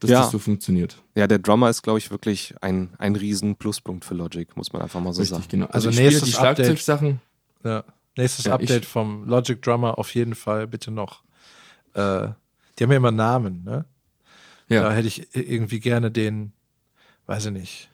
[0.00, 0.20] dass Ja.
[0.20, 0.98] das so funktioniert.
[1.14, 4.82] Ja, der Drummer ist, glaube ich, wirklich ein, ein riesen Pluspunkt für Logic, muss man
[4.82, 5.48] einfach mal so Richtig, sagen.
[5.48, 5.66] genau.
[5.66, 6.56] Also Also, ich nächstes die Update.
[6.56, 7.20] Schlagzeugsachen.
[7.64, 7.85] Ja.
[8.16, 11.22] Nächstes Ja, Update vom Logic Drummer auf jeden Fall bitte noch.
[11.94, 12.28] Äh,
[12.78, 13.87] die haben ja immer Namen, ne?
[14.80, 16.52] Da Ja, hätte ich irgendwie gerne den,
[17.26, 17.88] weiß ich nicht,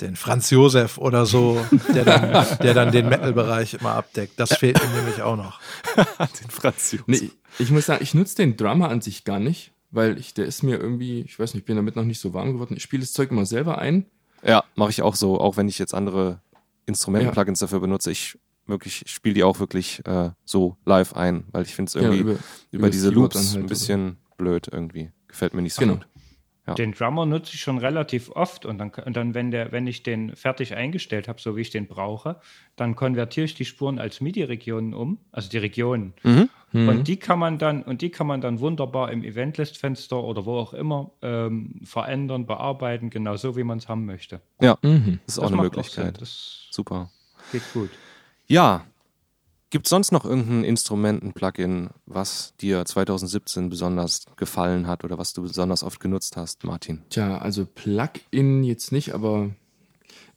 [0.00, 4.38] den Franz Josef oder so, der dann, der dann den Metal-Bereich immer abdeckt.
[4.40, 5.60] Das fehlt mir nämlich auch noch.
[6.40, 7.02] Den Franz Jus.
[7.06, 10.46] Nee, ich muss sagen, ich nutze den Drummer an sich gar nicht, weil ich, der
[10.46, 12.74] ist mir irgendwie, ich weiß nicht, ich bin damit noch nicht so warm geworden.
[12.76, 14.06] Ich spiele das Zeug immer selber ein.
[14.42, 16.40] Ja, mache ich auch so, auch wenn ich jetzt andere
[16.86, 18.10] Instrumenten-Plugins dafür benutze.
[18.10, 21.94] Ich wirklich, ich spiele die auch wirklich äh, so live ein, weil ich finde es
[21.94, 22.40] irgendwie Ja, über, über-
[22.72, 25.12] über diese Loops halt, ein bisschen blöd irgendwie.
[25.34, 25.94] Gefällt mir nicht so Genau.
[25.94, 26.06] gut.
[26.66, 26.74] Ja.
[26.74, 30.02] Den Drummer nutze ich schon relativ oft und dann, und dann wenn, der, wenn ich
[30.04, 32.40] den fertig eingestellt habe, so wie ich den brauche,
[32.76, 36.14] dann konvertiere ich die Spuren als MIDI-Regionen um, also die Regionen.
[36.22, 36.48] Mhm.
[36.72, 40.56] Und die kann man dann und die kann man dann wunderbar im Eventlist-Fenster oder wo
[40.56, 44.40] auch immer ähm, verändern, bearbeiten, genau so wie man es haben möchte.
[44.60, 45.18] Ja, Mhm.
[45.26, 46.04] das ist auch Das eine macht Möglichkeit.
[46.06, 46.14] Sinn.
[46.20, 47.10] Das Super.
[47.52, 47.90] geht gut.
[48.46, 48.84] Ja.
[49.74, 55.42] Gibt es sonst noch irgendein Instrumenten-Plugin, was dir 2017 besonders gefallen hat oder was du
[55.42, 57.02] besonders oft genutzt hast, Martin?
[57.10, 59.50] Tja, also Plugin jetzt nicht, aber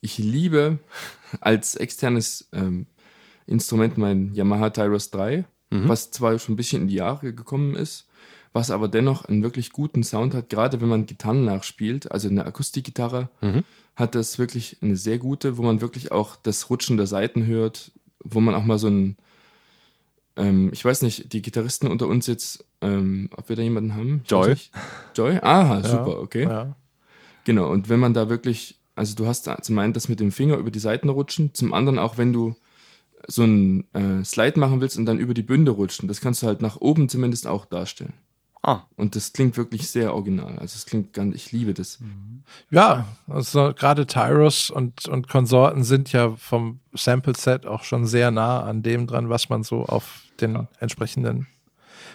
[0.02, 0.80] ich liebe
[1.39, 2.88] als externes ähm,
[3.45, 8.08] Instrument mein Yamaha Tyros 3, was zwar schon ein bisschen in die Jahre gekommen ist,
[8.54, 12.43] was aber dennoch einen wirklich guten Sound hat, gerade wenn man Gitarren nachspielt, also eine
[12.43, 13.30] Akustikgitarre,
[13.95, 17.91] hat das wirklich eine sehr gute, wo man wirklich auch das Rutschen der Saiten hört,
[18.23, 19.15] wo man auch mal so ein,
[20.38, 24.21] ähm, ich weiß nicht, die Gitarristen unter uns jetzt, ähm, ob wir da jemanden haben?
[24.28, 24.56] Joy.
[25.15, 25.39] Joy?
[25.41, 26.43] Aha, super, okay.
[26.43, 26.76] Ja.
[27.43, 30.58] Genau, und wenn man da wirklich, also du hast zum einen das mit dem Finger
[30.58, 32.56] über die Seiten rutschen, zum anderen auch, wenn du
[33.28, 36.47] so einen äh, Slide machen willst und dann über die Bünde rutschen, das kannst du
[36.47, 38.13] halt nach oben zumindest auch darstellen.
[38.67, 40.60] Ah, Und das klingt wirklich sehr original.
[40.60, 41.99] Also es klingt ganz, ich liebe das.
[42.69, 48.62] Ja, also gerade Tyros und, und Konsorten sind ja vom Sample-Set auch schon sehr nah
[48.63, 51.47] an dem dran, was man so auf den entsprechenden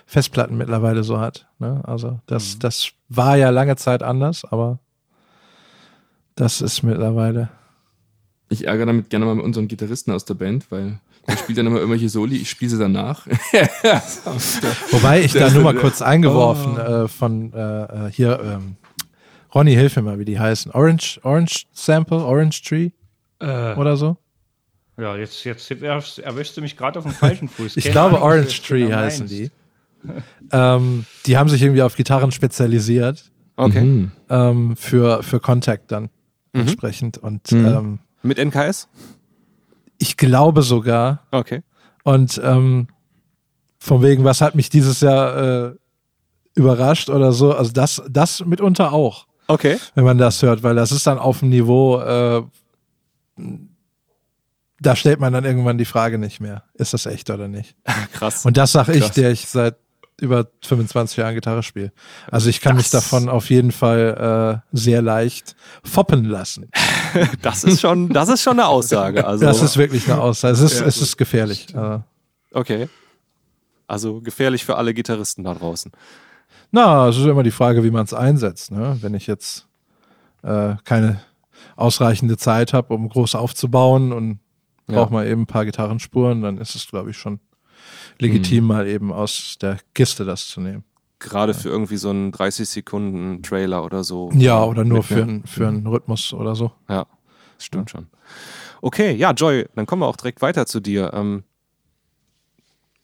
[0.04, 1.46] Festplatten mittlerweile so hat.
[1.58, 1.80] Ne?
[1.84, 4.78] Also das, das war ja lange Zeit anders, aber
[6.34, 7.48] das ist mittlerweile.
[8.50, 11.66] Ich ärgere damit gerne mal mit unseren Gitarristen aus der Band, weil der spielt dann
[11.66, 13.26] immer irgendwelche Soli, ich spiele sie danach.
[14.90, 18.76] Wobei ich da nur mal kurz eingeworfen äh, von äh, äh, hier, ähm,
[19.54, 20.72] Ronny, hilf mir mal, wie die heißen.
[20.72, 22.90] Orange, Orange Sample, Orange Tree
[23.40, 24.16] Äh, oder so?
[24.98, 27.76] ja, jetzt, jetzt erwischst du mich gerade auf dem falschen Fuß.
[27.76, 29.32] Ich Keine glaube, Ahnung, Orange Tree genau heißen meinst.
[29.34, 29.50] die.
[30.52, 33.80] ähm, die haben sich irgendwie auf Gitarren spezialisiert okay.
[33.82, 34.12] Mhm.
[34.28, 36.10] ähm, für, für Contact dann
[36.52, 37.18] entsprechend.
[37.18, 37.66] Und Mhm.
[37.66, 38.88] ähm, Mit NKS?
[40.02, 41.62] Ich glaube sogar, Okay.
[42.02, 42.88] und ähm,
[43.78, 45.36] von wegen, was hat mich dieses Jahr
[45.70, 45.74] äh,
[46.54, 49.78] überrascht oder so, also das, das mitunter auch, Okay.
[49.94, 52.42] wenn man das hört, weil das ist dann auf dem Niveau, äh,
[54.80, 57.76] da stellt man dann irgendwann die Frage nicht mehr, ist das echt oder nicht?
[58.12, 58.44] Krass.
[58.44, 59.76] Und das sage ich, der ich seit
[60.22, 61.92] über 25 Jahren Gitarre spiele.
[62.30, 66.70] Also ich kann mich Das- davon auf jeden Fall äh, sehr leicht foppen lassen.
[67.42, 69.26] das ist schon, das ist schon eine Aussage.
[69.26, 70.54] Also, Das ist wirklich eine Aussage.
[70.54, 71.74] Es ist, es ist gefährlich.
[71.74, 71.98] Äh,
[72.52, 72.88] okay.
[73.86, 75.92] Also gefährlich für alle Gitarristen da draußen.
[76.70, 78.70] na, es ist immer die Frage, wie man es einsetzt.
[78.70, 78.96] Ne?
[79.02, 79.66] Wenn ich jetzt
[80.42, 81.20] äh, keine
[81.76, 84.38] ausreichende Zeit habe, um groß aufzubauen und
[84.88, 84.96] Ja.
[84.96, 87.40] brauche mal eben ein paar Gitarrenspuren, dann ist es, glaube ich, schon
[88.18, 90.84] legitim, mal eben aus der Kiste das zu nehmen.
[91.18, 94.30] Gerade für irgendwie so einen 30 Sekunden Trailer oder so.
[94.34, 96.72] Ja, oder nur für, einen- für einen Rhythmus oder so.
[96.88, 97.06] Ja,
[97.56, 98.06] das stimmt schon.
[98.80, 101.12] Okay, ja, Joy, dann kommen wir auch direkt weiter zu dir.
[101.14, 101.44] Ähm,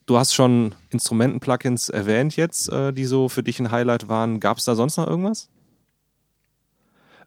[0.05, 4.41] du hast schon Instrumenten-Plugins erwähnt jetzt, äh, die so für dich ein Highlight waren.
[4.41, 5.49] Gab es da sonst noch irgendwas?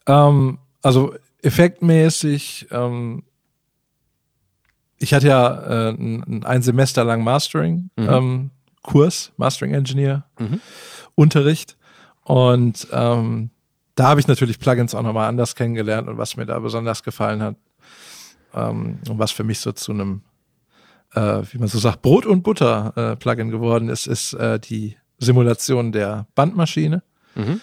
[0.06, 3.22] Ähm, also effektmäßig, ähm,
[5.02, 8.50] ich hatte ja äh, ein, ein Semester lang Mastering ähm,
[8.82, 10.60] Kurs, Mastering Engineer Mhm.
[11.14, 11.76] Unterricht
[12.24, 13.50] und ähm,
[13.94, 17.42] da habe ich natürlich Plugins auch nochmal anders kennengelernt und was mir da besonders gefallen
[17.42, 17.56] hat
[18.54, 20.22] ähm, und was für mich so zu einem,
[21.14, 24.96] äh, wie man so sagt, Brot und Butter äh, Plugin geworden ist, ist äh, die
[25.18, 27.02] Simulation der Bandmaschine.
[27.34, 27.60] Mhm.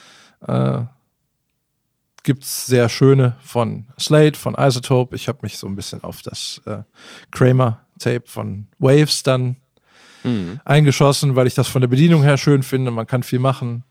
[2.19, 5.15] Äh, gibt's sehr schöne von Slate, von Isotope.
[5.15, 6.84] Ich habe mich so ein bisschen auf das äh,
[7.32, 9.58] Kramer-Tape von Waves dann
[10.23, 10.60] Mhm.
[10.65, 12.91] eingeschossen, weil ich das von der Bedienung her schön finde.
[12.91, 13.86] Man kann viel machen.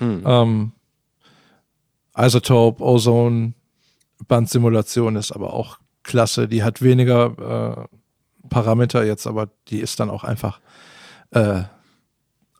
[0.00, 0.22] Mhm.
[0.26, 0.72] Ähm,
[2.16, 3.52] Isotope, Ozone,
[4.26, 6.48] Bandsimulation ist aber auch klasse.
[6.48, 10.60] Die hat weniger äh, Parameter jetzt, aber die ist dann auch einfach
[11.30, 11.62] äh,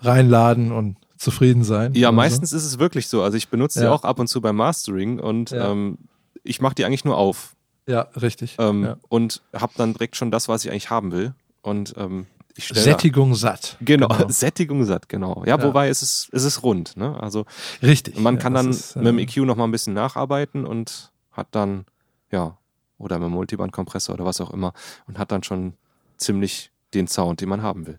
[0.00, 1.94] reinladen und zufrieden sein.
[1.94, 2.16] Ja, oder so.
[2.16, 3.22] meistens ist es wirklich so.
[3.22, 3.92] Also ich benutze die Ja.
[3.92, 5.70] auch ab und zu beim Mastering und Ja.
[5.70, 5.98] ähm,
[6.44, 7.54] ich mache die eigentlich nur auf
[7.86, 8.56] Ja, richtig.
[8.58, 8.96] ähm, ja.
[9.08, 11.34] und habe dann direkt schon das, was ich eigentlich haben will.
[11.62, 13.76] Und ähm, ich stelle Sättigung satt.
[13.80, 15.42] Genau, Sättigung satt, genau.
[15.46, 16.96] Ja, wobei es ist, es ist rund.
[16.96, 17.18] Ne?
[17.20, 17.46] Also
[17.82, 18.18] Richtig.
[18.18, 21.46] man kann dann ist, äh, mit dem EQ noch mal ein bisschen nacharbeiten und hat
[21.52, 21.86] dann,
[22.30, 22.58] ja,
[22.98, 24.74] oder mit dem Multiband-Kompressor oder was auch immer
[25.06, 25.74] und hat dann schon
[26.18, 27.98] ziemlich den Sound, den man haben will.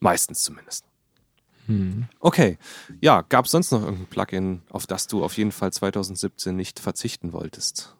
[0.00, 0.84] Meistens zumindest.
[2.20, 2.58] Okay,
[3.00, 6.78] ja, gab es sonst noch irgendein Plugin, auf das du auf jeden Fall 2017 nicht
[6.78, 7.96] verzichten wolltest?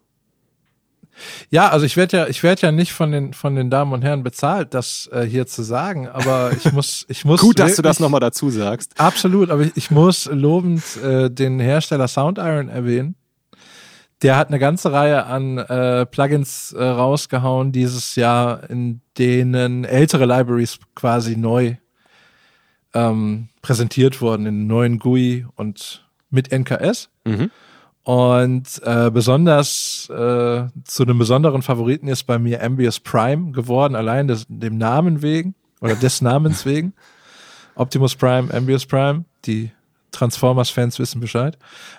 [1.49, 4.03] Ja, also ich werde ja, ich werde ja nicht von den von den Damen und
[4.03, 7.81] Herren bezahlt, das äh, hier zu sagen, aber ich muss, ich muss Gut, dass du
[7.81, 8.99] das nochmal dazu sagst.
[8.99, 13.15] Absolut, aber ich, ich muss lobend äh, den Hersteller SoundIron erwähnen.
[14.23, 20.25] Der hat eine ganze Reihe an äh, Plugins äh, rausgehauen dieses Jahr, in denen ältere
[20.25, 21.75] Libraries quasi neu
[22.93, 27.09] ähm, präsentiert wurden, in neuen GUI und mit NKS.
[27.25, 27.51] Mhm.
[28.03, 34.29] Und äh, besonders äh, zu einem besonderen Favoriten ist bei mir Ambius Prime geworden, allein
[34.29, 36.93] des, dem Namen wegen oder des Namens wegen.
[37.75, 39.71] Optimus Prime, Ambius Prime, die
[40.11, 41.57] Transformers-Fans wissen Bescheid.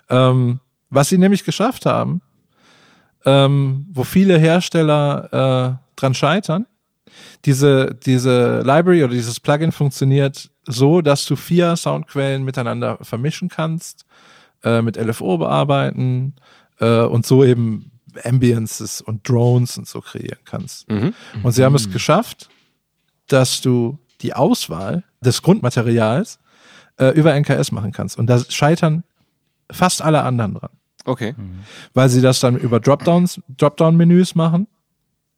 [0.09, 2.23] Ähm, was sie nämlich geschafft haben,
[3.27, 6.65] ähm, wo viele Hersteller äh, dran scheitern,
[7.45, 14.05] diese, diese Library oder dieses Plugin funktioniert so, dass du vier Soundquellen miteinander vermischen kannst,
[14.65, 16.35] äh, mit LFO bearbeiten
[16.81, 17.93] äh, und so eben
[18.25, 20.91] Ambiences und Drones und so kreieren kannst.
[20.91, 21.15] Mhm.
[21.43, 22.49] Und sie haben es geschafft,
[23.29, 26.39] dass du die Auswahl des Grundmaterials
[26.97, 28.19] äh, über NKS machen kannst.
[28.19, 29.05] Und da scheitern
[29.71, 30.71] fast alle anderen dran.
[31.05, 31.35] Okay.
[31.95, 34.67] Weil sie das dann über Dropdowns, Dropdown-Menüs machen.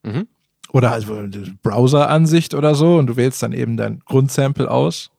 [0.02, 0.26] Mhm.
[0.72, 1.26] Oder also
[1.62, 2.96] Browser-Ansicht oder so.
[2.96, 5.11] Und du wählst dann eben dein Grundsample aus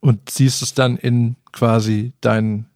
[0.00, 2.66] und ziehst es dann in quasi dein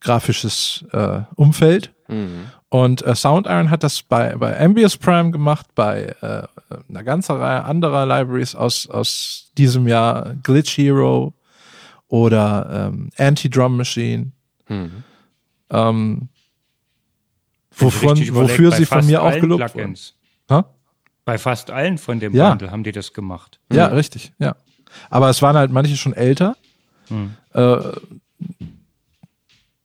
[0.00, 1.92] grafisches äh, Umfeld.
[2.08, 2.46] Mhm.
[2.68, 6.42] Und äh, SoundIron hat das bei, bei Ambius Prime gemacht, bei äh,
[6.88, 11.32] einer ganzen Reihe anderer Libraries aus, aus diesem Jahr, Glitch Hero
[12.08, 14.32] oder ähm, Anti-Drum Machine.
[14.68, 15.04] Mhm.
[15.70, 16.28] Ähm,
[17.72, 19.96] wovon, wofür sie von mir auch gelobt wurden.
[20.50, 20.64] Ha?
[21.26, 22.48] Bei fast allen von dem Ja.
[22.48, 23.60] Bundle haben die das gemacht.
[23.70, 24.56] Ja, richtig, ja.
[25.10, 26.56] Aber es waren halt manche schon älter,
[27.08, 27.34] Hm.
[27.52, 27.76] äh,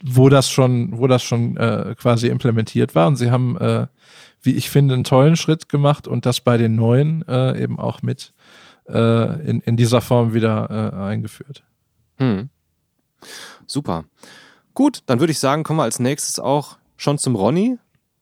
[0.04, 3.08] wo das schon, wo das schon äh, quasi implementiert war.
[3.08, 3.88] Und sie haben, äh,
[4.42, 8.02] wie ich finde, einen tollen Schritt gemacht und das bei den neuen äh, eben auch
[8.02, 8.34] mit
[8.88, 11.64] äh, in, in dieser Form wieder äh, eingeführt.
[12.18, 12.50] Hm.
[13.68, 14.06] Super.
[14.74, 17.78] Gut, dann würde ich sagen, kommen wir als nächstes auch schon zum Ronny.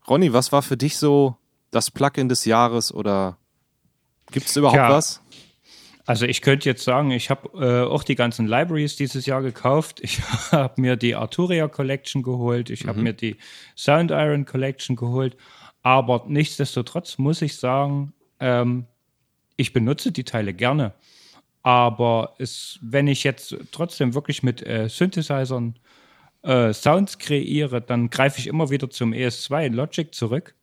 [0.07, 1.37] Ronny, was war für dich so
[1.71, 3.37] das Plugin des Jahres oder
[4.31, 4.89] gibt es überhaupt Tja.
[4.89, 5.21] was?
[6.05, 9.99] Also ich könnte jetzt sagen, ich habe äh, auch die ganzen Libraries dieses Jahr gekauft.
[10.01, 10.19] Ich
[10.51, 13.37] habe mir die Arturia Collection geholt, ich habe mir die
[13.77, 15.37] Sound Iron Collection geholt.
[15.83, 18.87] Aber nichtsdestotrotz muss ich sagen, ähm,
[19.55, 20.93] ich benutze die Teile gerne.
[21.61, 25.77] Aber es, wenn ich jetzt trotzdem wirklich mit äh, Synthesizern
[26.41, 30.55] äh, Sounds kreiere, dann greife ich immer wieder zum ES2 in Logic zurück.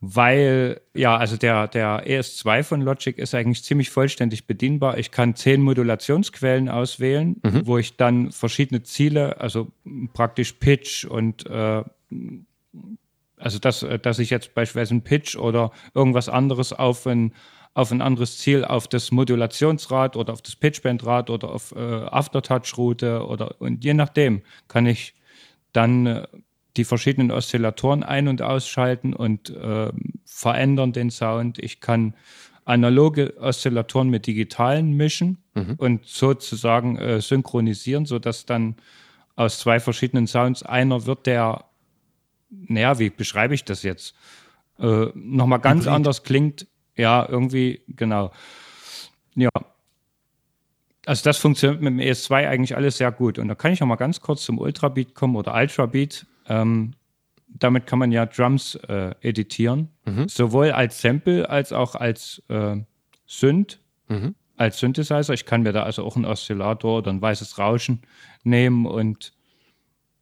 [0.00, 4.98] Weil, ja, also der, der ES2 von Logic ist eigentlich ziemlich vollständig bedienbar.
[4.98, 9.72] Ich kann zehn Modulationsquellen auswählen, wo ich dann verschiedene Ziele, also
[10.12, 11.82] praktisch Pitch und äh,
[13.38, 17.32] also dass, äh, dass ich jetzt beispielsweise einen Pitch oder irgendwas anderes auf ein,
[17.74, 23.26] auf ein anderes Ziel, auf das Modulationsrad oder auf das Pitchbandrad oder auf äh, Aftertouch-Route
[23.26, 25.14] oder und je nachdem kann ich
[25.72, 26.26] dann äh,
[26.76, 29.90] die verschiedenen Oszillatoren ein- und ausschalten und äh,
[30.24, 31.58] verändern den Sound.
[31.58, 32.14] Ich kann
[32.64, 35.38] analoge Oszillatoren mit digitalen mischen
[35.78, 38.76] und sozusagen äh, synchronisieren, sodass dann
[39.36, 41.64] aus zwei verschiedenen Sounds einer wird, der,
[42.50, 44.14] naja, wie beschreibe ich das jetzt?
[44.78, 46.66] Äh, Nochmal ganz anders klingt.
[46.96, 48.32] Ja, irgendwie, genau.
[49.34, 49.50] Ja.
[51.04, 53.38] Also das funktioniert mit dem ES2 eigentlich alles sehr gut.
[53.38, 56.26] Und da kann ich noch mal ganz kurz zum Ultrabeat kommen oder Ultrabeat.
[56.48, 56.92] Ähm,
[57.48, 59.88] damit kann man ja Drums äh, editieren,
[60.28, 62.76] sowohl als Sample als auch als äh,
[63.26, 63.80] Synth,
[64.56, 65.32] als Synthesizer.
[65.32, 68.02] Ich kann mir da also auch einen Oszillator oder ein weißes Rauschen
[68.44, 69.32] nehmen und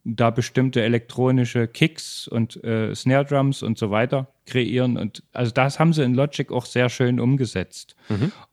[0.05, 4.97] da bestimmte elektronische Kicks und äh, Snare Drums und so weiter kreieren.
[4.97, 7.95] Und also das haben sie in Logic auch sehr schön umgesetzt.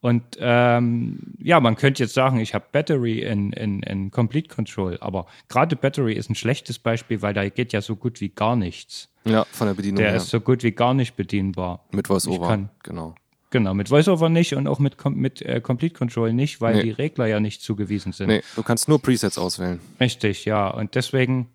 [0.01, 4.97] Und ähm, ja, man könnte jetzt sagen, ich habe Battery in, in, in Complete Control,
[5.01, 8.57] aber gerade Battery ist ein schlechtes Beispiel, weil da geht ja so gut wie gar
[8.57, 9.11] nichts.
[9.25, 10.17] Ja, von der Bedienung Der her.
[10.17, 11.85] ist so gut wie gar nicht bedienbar.
[11.93, 12.71] Mit VoiceOver.
[12.83, 13.15] Genau.
[13.53, 16.83] Genau, mit VoiceOver nicht und auch mit, mit äh, Complete Control nicht, weil Nee.
[16.85, 18.29] die Regler ja nicht zugewiesen sind.
[18.29, 19.79] Nee, du kannst nur Presets auswählen.
[20.01, 20.69] Richtig, ja.
[20.69, 21.49] Und deswegen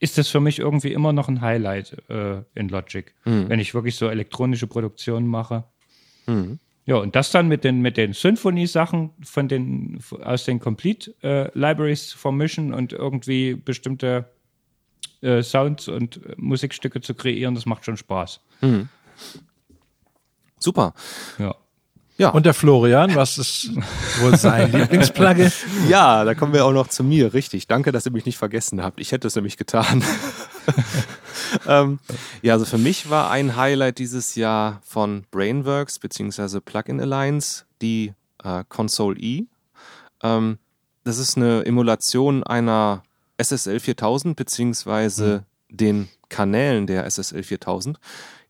[0.00, 3.94] ist das für mich irgendwie immer noch ein Highlight äh, in Logic, wenn ich wirklich
[3.96, 5.64] so elektronische Produktionen mache.
[6.86, 11.50] Ja, und das dann mit den, mit den Symphony-Sachen von den, aus den Complete äh,
[11.56, 14.24] Libraries vermischen und irgendwie bestimmte
[15.20, 18.40] äh, Sounds und äh, Musikstücke zu kreieren, das macht schon Spaß.
[20.62, 20.94] Super.
[21.38, 21.54] Ja.
[22.18, 22.28] Ja.
[22.28, 23.70] Und der Florian, was ist
[24.20, 25.50] wohl sein Lieblingsplugin?
[25.88, 27.32] Ja, da kommen wir auch noch zu mir.
[27.32, 27.66] Richtig.
[27.66, 29.00] Danke, dass ihr mich nicht vergessen habt.
[29.00, 30.04] Ich hätte es nämlich getan.
[31.66, 31.98] ähm,
[32.42, 36.60] ja, also für mich war ein Highlight dieses Jahr von Brainworks bzw.
[36.60, 38.12] Plugin Alliance die
[38.44, 39.46] äh, Console E.
[40.22, 40.58] Ähm,
[41.04, 43.02] das ist eine Emulation einer
[43.38, 47.98] SSL 4000 beziehungsweise den Kanälen der SSL 4000.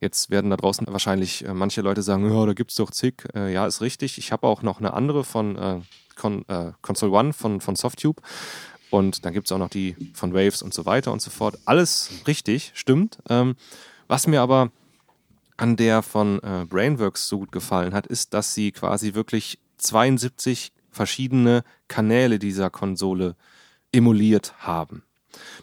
[0.01, 3.25] Jetzt werden da draußen wahrscheinlich äh, manche Leute sagen, ja, da gibt's doch zig.
[3.35, 4.19] Äh, ja, ist richtig.
[4.19, 5.81] Ich habe auch noch eine andere von äh,
[6.17, 8.21] Con, äh, Console One von, von Softtube.
[8.91, 11.59] Und dann gibt es auch noch die von Waves und so weiter und so fort.
[11.65, 13.19] Alles richtig, stimmt.
[13.29, 13.57] Ähm,
[14.07, 14.71] was mir aber
[15.57, 20.73] an der von äh, Brainworks so gut gefallen hat, ist, dass sie quasi wirklich 72
[20.91, 23.37] verschiedene Kanäle dieser Konsole
[23.93, 25.05] emuliert haben.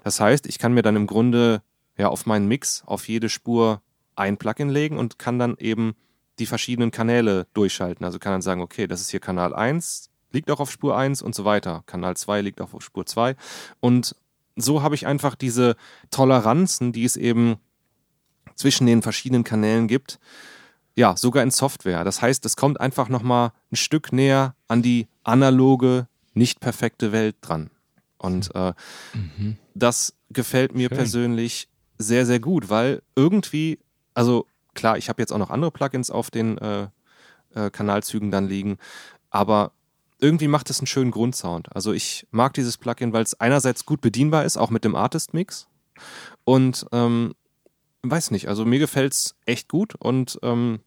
[0.03, 1.61] Das heißt, ich kann mir dann im Grunde
[1.97, 3.82] ja auf meinen Mix auf jede Spur
[4.15, 5.95] ein Plugin legen und kann dann eben
[6.39, 8.05] die verschiedenen Kanäle durchschalten.
[8.05, 11.22] Also kann dann sagen, okay, das ist hier Kanal 1, liegt auch auf Spur 1
[11.22, 11.84] und so weiter.
[11.86, 13.36] Kanal 2 liegt auch auf Spur 2.
[13.80, 14.15] Und
[14.55, 15.76] so habe ich einfach diese
[16.11, 17.57] Toleranzen, die es eben
[18.55, 20.20] zwischen den verschiedenen Kanälen gibt,
[20.95, 22.03] ja, sogar in Software.
[22.03, 27.38] Das heißt, es kommt einfach nochmal ein Stück näher an die analoge, nicht perfekte Welt
[27.41, 27.70] dran.
[28.20, 28.74] Und äh,
[29.13, 29.57] mhm.
[29.74, 30.97] das gefällt mir Schön.
[30.97, 31.67] persönlich
[31.97, 33.80] sehr, sehr gut, weil irgendwie,
[34.13, 36.88] also klar, ich habe jetzt auch noch andere Plugins auf den äh,
[37.55, 38.78] äh, Kanalzügen dann liegen,
[39.30, 39.72] aber
[40.20, 41.74] irgendwie macht es einen schönen Grundsound.
[41.76, 45.67] Also ich mag dieses Plugin, weil es einerseits gut bedienbar ist, auch mit dem Artist-Mix.
[46.43, 47.36] Und ähm,
[48.03, 50.80] weiß nicht, also mir gefällt es echt gut und ähm,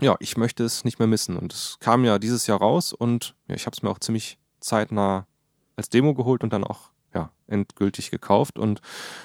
[0.00, 1.36] ja, ich möchte es nicht mehr missen.
[1.36, 4.38] Und es kam ja dieses Jahr raus und ja, ich habe es mir auch ziemlich
[4.60, 5.26] zeitnah
[5.76, 8.58] als Demo geholt und dann auch ja, endgültig gekauft.
[8.58, 8.80] Und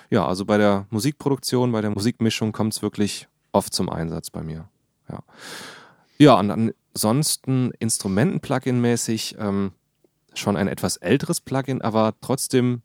[0.10, 4.44] ja, also bei der Musikproduktion, bei der Musikmischung kommt es wirklich oft zum Einsatz bei
[4.44, 4.68] mir.
[5.10, 5.24] Ja,
[6.18, 9.72] ja und ansonsten Instrumenten-Plugin-mäßig ähm,
[10.34, 12.82] schon ein etwas älteres Plugin, aber trotzdem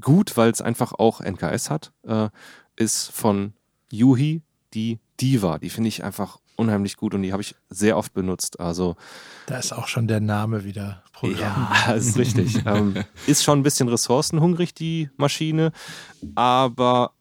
[0.00, 2.28] gut, weil es einfach auch NKS hat, äh,
[2.76, 3.54] ist von
[3.90, 4.42] Yuhi
[4.74, 5.58] die Diva.
[5.58, 8.60] Die finde ich einfach unheimlich gut und die habe ich sehr oft benutzt.
[8.60, 8.96] Also
[9.46, 11.68] da ist auch schon der Name wieder Programm.
[11.86, 12.64] Ja, ist richtig.
[12.66, 15.72] ähm, ist schon ein bisschen ressourcenhungrig die Maschine,
[16.34, 17.12] aber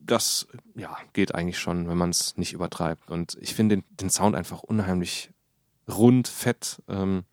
[0.00, 3.10] das ja, geht eigentlich schon, wenn man es nicht übertreibt.
[3.10, 5.30] Und ich finde den, den, Sound einfach unheimlich
[5.88, 6.82] rund, fett.
[6.88, 7.24] Ähm,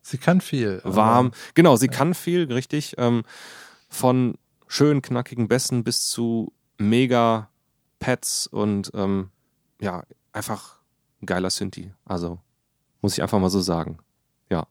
[0.00, 0.80] sie kann viel.
[0.84, 1.32] Warm.
[1.54, 1.92] Genau, sie ja.
[1.92, 2.94] kann viel, richtig.
[2.98, 3.24] Ähm,
[3.88, 7.50] von schön knackigen Bässen bis zu mega
[7.98, 9.30] Pads und ähm,
[9.80, 10.04] ja,
[10.34, 10.76] einfach
[11.22, 11.92] ein geiler Synthi.
[12.04, 12.38] Also
[13.00, 13.98] muss ich einfach mal so sagen.
[14.50, 14.66] Ja,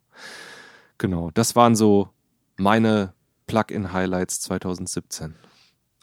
[0.97, 1.32] genau.
[1.32, 2.09] Das waren so
[2.57, 3.14] meine
[3.47, 5.36] Plugin-Highlights 2017.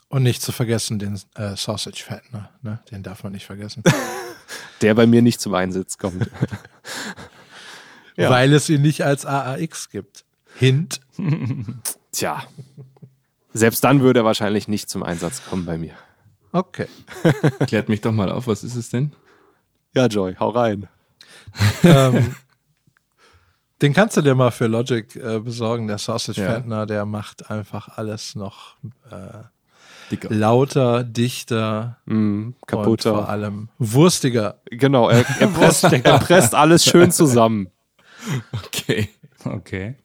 [0.09, 2.79] Und nicht zu vergessen den äh, Sausage Fattener, ne?
[2.91, 3.83] den darf man nicht vergessen.
[4.81, 6.29] Der bei mir nicht zum Einsatz kommt.
[8.17, 8.29] ja.
[8.29, 10.25] Weil es ihn nicht als AAX gibt.
[10.55, 10.99] Hint.
[12.11, 12.43] Tja,
[13.53, 15.93] selbst dann würde er wahrscheinlich nicht zum Einsatz kommen bei mir.
[16.51, 16.87] Okay.
[17.67, 19.13] Klärt mich doch mal auf, was ist es denn?
[19.93, 20.87] Ja, Joy, hau rein.
[21.83, 22.35] ähm,
[23.81, 25.87] den kannst du dir mal für Logic äh, besorgen.
[25.87, 26.85] Der Sausage ja.
[26.85, 28.77] der macht einfach alles noch
[29.09, 29.43] äh,
[30.11, 30.33] Dicker.
[30.33, 33.11] lauter, dichter, mm, kaputter.
[33.13, 34.61] Und vor allem wurstiger.
[34.65, 37.69] Genau, er, er, presst, er presst alles schön zusammen.
[38.51, 39.09] Okay.
[39.43, 39.95] Okay.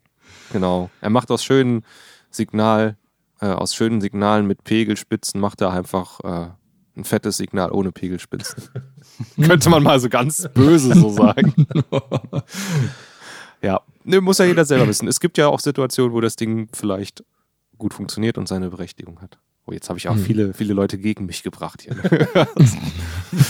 [0.53, 0.91] Genau.
[1.01, 1.85] Er macht aus schönen
[2.31, 2.97] Signal,
[3.41, 6.49] äh, aus schönen Signalen mit Pegelspitzen macht er einfach äh,
[6.97, 8.65] ein fettes Signal ohne Pegelspitzen.
[9.43, 11.67] Könnte man mal so ganz böse so sagen.
[13.63, 15.07] ja, ne, muss ja jeder selber wissen.
[15.09, 17.25] Es gibt ja auch Situationen, wo das Ding vielleicht
[17.79, 19.39] gut funktioniert und seine Berechtigung hat.
[19.67, 20.25] Oh, jetzt habe ich auch hm.
[20.25, 21.97] viele, viele Leute gegen mich gebracht hier.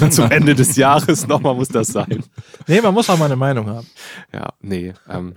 [0.11, 2.25] Zum Ende des Jahres nochmal muss das sein.
[2.67, 3.87] Nee, man muss auch mal eine Meinung haben.
[4.33, 4.95] Ja, nee.
[5.09, 5.35] Ähm,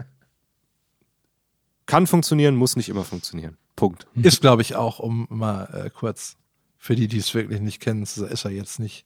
[1.86, 3.57] kann funktionieren, muss nicht immer funktionieren.
[3.76, 4.07] Punkt.
[4.16, 6.38] Ist, glaube ich, auch, um mal äh, kurz
[6.80, 9.05] für die, die es wirklich nicht kennen, ist er jetzt nicht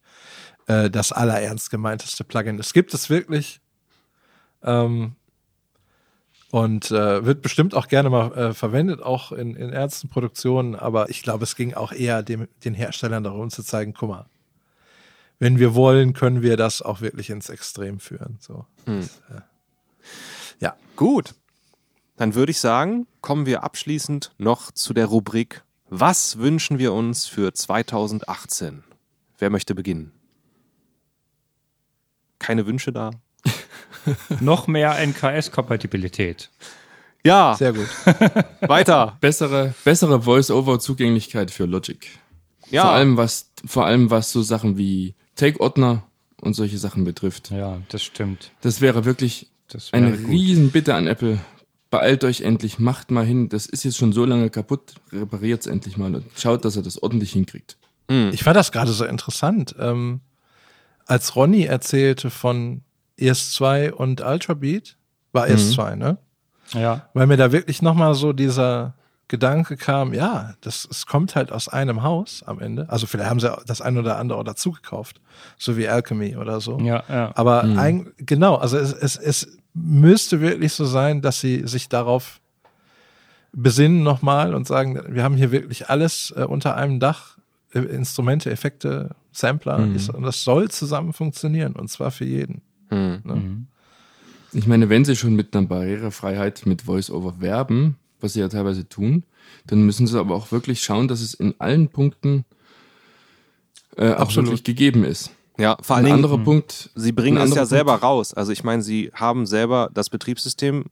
[0.67, 2.59] äh, das allerernst gemeinteste Plugin.
[2.59, 3.59] Es gibt es wirklich.
[4.61, 5.15] Ähm,
[6.51, 10.76] und äh, wird bestimmt auch gerne mal äh, verwendet, auch in, in ernsten Produktionen.
[10.76, 14.30] Aber ich glaube, es ging auch eher dem, den Herstellern darum zu zeigen, guck mal,
[15.39, 18.38] wenn wir wollen, können wir das auch wirklich ins Extrem führen.
[18.39, 18.67] So.
[18.86, 19.01] Hm.
[19.01, 19.41] Das, äh,
[20.59, 20.76] ja.
[20.95, 21.34] Gut.
[22.17, 25.63] Dann würde ich sagen, kommen wir abschließend noch zu der Rubrik
[25.95, 28.83] Was wünschen wir uns für 2018?
[29.37, 30.11] Wer möchte beginnen?
[32.39, 33.11] Keine Wünsche da?
[34.39, 36.49] noch mehr NKS-Kompatibilität.
[37.23, 37.55] Ja.
[37.55, 37.87] Sehr gut.
[38.61, 39.19] Weiter.
[39.21, 42.09] Bessere, bessere Voice-Over-Zugänglichkeit für Logic.
[42.71, 42.85] Ja.
[42.85, 46.01] Vor allem, was, vor allem, was so Sachen wie Take-Ordner
[46.41, 47.51] und solche Sachen betrifft.
[47.51, 48.49] Ja, das stimmt.
[48.61, 50.31] Das wäre wirklich das wäre eine gut.
[50.31, 51.39] Riesenbitte an Apple.
[51.93, 53.49] Beeilt euch endlich, macht mal hin.
[53.49, 54.95] Das ist jetzt schon so lange kaputt.
[55.11, 57.77] Repariert es endlich mal und schaut, dass er das ordentlich hinkriegt.
[58.09, 58.31] Mhm.
[58.33, 59.75] Ich fand das gerade so interessant.
[59.77, 60.21] Ähm,
[61.05, 62.81] als Ronny erzählte von
[63.19, 64.97] ES2 und Ultrabeat,
[65.33, 65.53] war mhm.
[65.53, 66.17] ES2, ne?
[66.71, 67.09] Ja.
[67.13, 68.95] Weil mir da wirklich nochmal so dieser
[69.27, 72.89] Gedanke kam, ja, das, es kommt halt aus einem Haus am Ende.
[72.89, 75.21] Also vielleicht haben sie das ein oder andere auch dazu gekauft,
[75.59, 76.79] so wie Alchemy oder so.
[76.79, 77.31] Ja, ja.
[77.35, 77.77] Aber mhm.
[77.77, 82.39] ein, genau, also es, es, es müsste wirklich so sein, dass sie sich darauf
[83.51, 87.38] besinnen nochmal und sagen, wir haben hier wirklich alles äh, unter einem Dach,
[87.74, 89.95] äh, Instrumente, Effekte, Sampler, Mhm.
[89.95, 92.61] ist, und das soll zusammen funktionieren und zwar für jeden.
[92.89, 93.21] Hm.
[93.24, 93.65] Ne?
[94.53, 98.88] Ich meine, wenn sie schon mit einer Barrierefreiheit mit VoiceOver werben, was sie ja teilweise
[98.88, 99.24] tun,
[99.65, 102.45] dann müssen sie aber auch wirklich schauen, dass es in allen Punkten
[103.97, 105.32] äh, auch wirklich gegeben ist.
[105.58, 106.89] Ja, vor allen Ein Dingen, anderer Punkt.
[106.95, 108.34] sie bringen es ja anderer selber Punkt- raus.
[108.34, 110.86] Also ich meine, sie haben selber das Betriebssystem,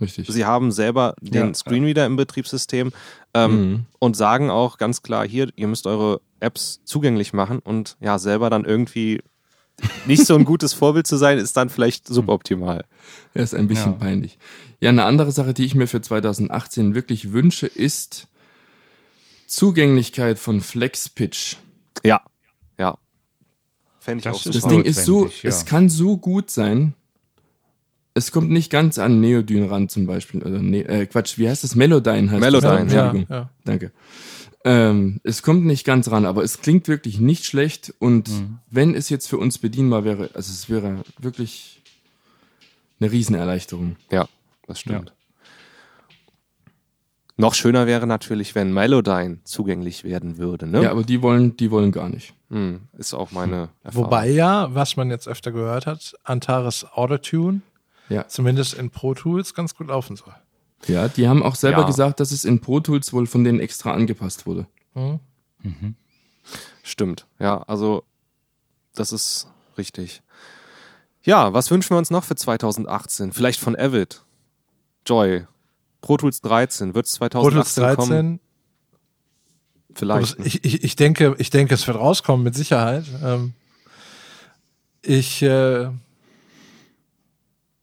[0.00, 0.28] Richtig.
[0.28, 2.92] sie haben selber den Ja, Screenreader im Betriebssystem
[3.32, 3.86] ähm, Mhm.
[4.00, 8.50] und sagen auch ganz klar, hier, ihr müsst eure Apps zugänglich machen und ja, selber
[8.50, 9.22] dann irgendwie
[10.06, 12.84] nicht so ein gutes Vorbild zu sein, ist dann vielleicht suboptimal.
[13.32, 13.98] Er ist ein bisschen Ja.
[13.98, 14.38] peinlich.
[14.80, 18.28] Ja, eine andere Sache, die ich mir für 2018 wirklich wünsche, ist
[19.46, 21.56] Zugänglichkeit von FlexPitch.
[22.04, 22.20] Ja, ja.
[24.04, 24.58] Fände ich Das auch super.
[24.60, 25.32] Das Ding ist so, ja.
[25.44, 26.94] es kann so gut sein.
[28.12, 30.42] Es kommt nicht ganz an Neodyn ran zum Beispiel.
[30.42, 31.74] Oder ne, äh, Quatsch, wie heißt das?
[31.74, 32.92] Melodyne heißt Melodyne, das.
[32.92, 33.04] ja.
[33.06, 33.26] Entschuldigung.
[33.36, 33.50] ja.
[33.64, 33.92] Danke.
[34.66, 37.92] Ähm, es kommt nicht ganz ran, aber es klingt wirklich nicht schlecht.
[37.98, 38.58] Und Mhm.
[38.70, 41.82] wenn es jetzt für uns bedienbar wäre, also es wäre wirklich
[43.00, 43.96] eine Riesenerleichterung.
[44.10, 44.28] Ja,
[44.66, 45.12] das stimmt.
[47.36, 50.66] Noch schöner wäre natürlich, wenn Melodyne zugänglich werden würde.
[50.68, 50.82] Ne?
[50.84, 52.32] Ja, aber die wollen, die wollen gar nicht.
[52.50, 54.06] Hm, ist auch meine Erfahrung.
[54.06, 57.62] Wobei ja, was man jetzt öfter gehört hat, Antares Autotune,
[58.08, 58.28] Ja.
[58.28, 60.34] zumindest in Pro Tools, ganz gut laufen soll.
[60.86, 61.86] Ja, die haben auch selber Ja.
[61.86, 64.66] gesagt, dass es in Pro Tools wohl von denen extra angepasst wurde.
[64.94, 65.18] Hm?
[66.82, 68.04] Stimmt, ja, also
[68.94, 70.22] das ist richtig.
[71.22, 73.32] Ja, was wünschen wir uns noch für 2018?
[73.32, 74.22] Vielleicht von Avid.
[75.06, 75.46] Joy.
[76.04, 76.94] Pro Tools 13.
[76.94, 78.08] Wird es Pro Tools 2018 kommen?
[78.10, 78.40] 13,
[79.94, 80.38] Vielleicht.
[80.44, 83.04] Ich, ich, ich, denke, ich denke, es wird rauskommen, mit Sicherheit.
[83.22, 83.54] Ähm,
[85.00, 85.88] ich, äh,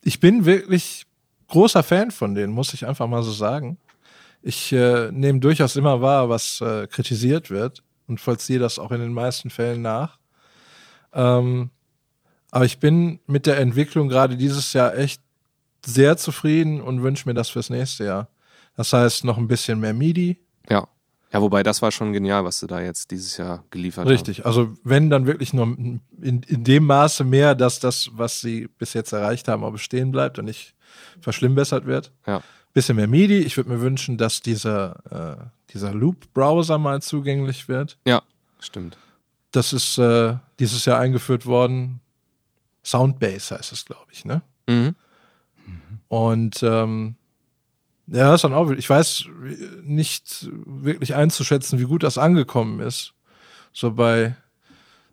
[0.04, 1.08] ich bin wirklich
[1.48, 3.78] großer Fan von denen, muss ich einfach mal so sagen.
[4.44, 9.00] Ich äh, nehme durchaus immer wahr, was äh, kritisiert wird und vollziehe das auch in
[9.00, 10.20] den meisten Fällen nach.
[11.14, 11.72] Ähm,
[12.52, 15.22] aber ich bin mit der Entwicklung gerade dieses Jahr echt
[15.86, 18.28] sehr zufrieden und wünsche mir das fürs nächste Jahr.
[18.76, 20.38] Das heißt, noch ein bisschen mehr MIDI,
[20.70, 20.88] ja.
[21.34, 24.12] Ja, wobei das war schon genial, was sie da jetzt dieses Jahr geliefert haben.
[24.12, 28.68] Richtig, also wenn dann wirklich nur in, in dem Maße mehr, dass das, was sie
[28.68, 30.76] bis jetzt erreicht haben, auch bestehen bleibt und nicht
[31.22, 32.12] verschlimmbessert wird.
[32.28, 32.42] Ja.
[32.74, 33.40] Bisschen mehr MIDI.
[33.40, 37.98] Ich würde mir wünschen, dass dieser, äh, dieser Loop-Browser mal zugänglich wird.
[38.06, 38.24] Ja,
[38.60, 38.98] stimmt.
[39.52, 42.02] Das ist äh, dieses Jahr eingeführt worden.
[42.84, 44.42] Soundbase heißt es, glaube ich, ne?
[44.68, 44.96] Mhm.
[46.12, 47.16] Und ähm,
[48.08, 49.28] ja, das ist dann auch, ich weiß
[49.84, 53.14] nicht wirklich einzuschätzen, wie gut das angekommen ist.
[53.72, 54.36] So bei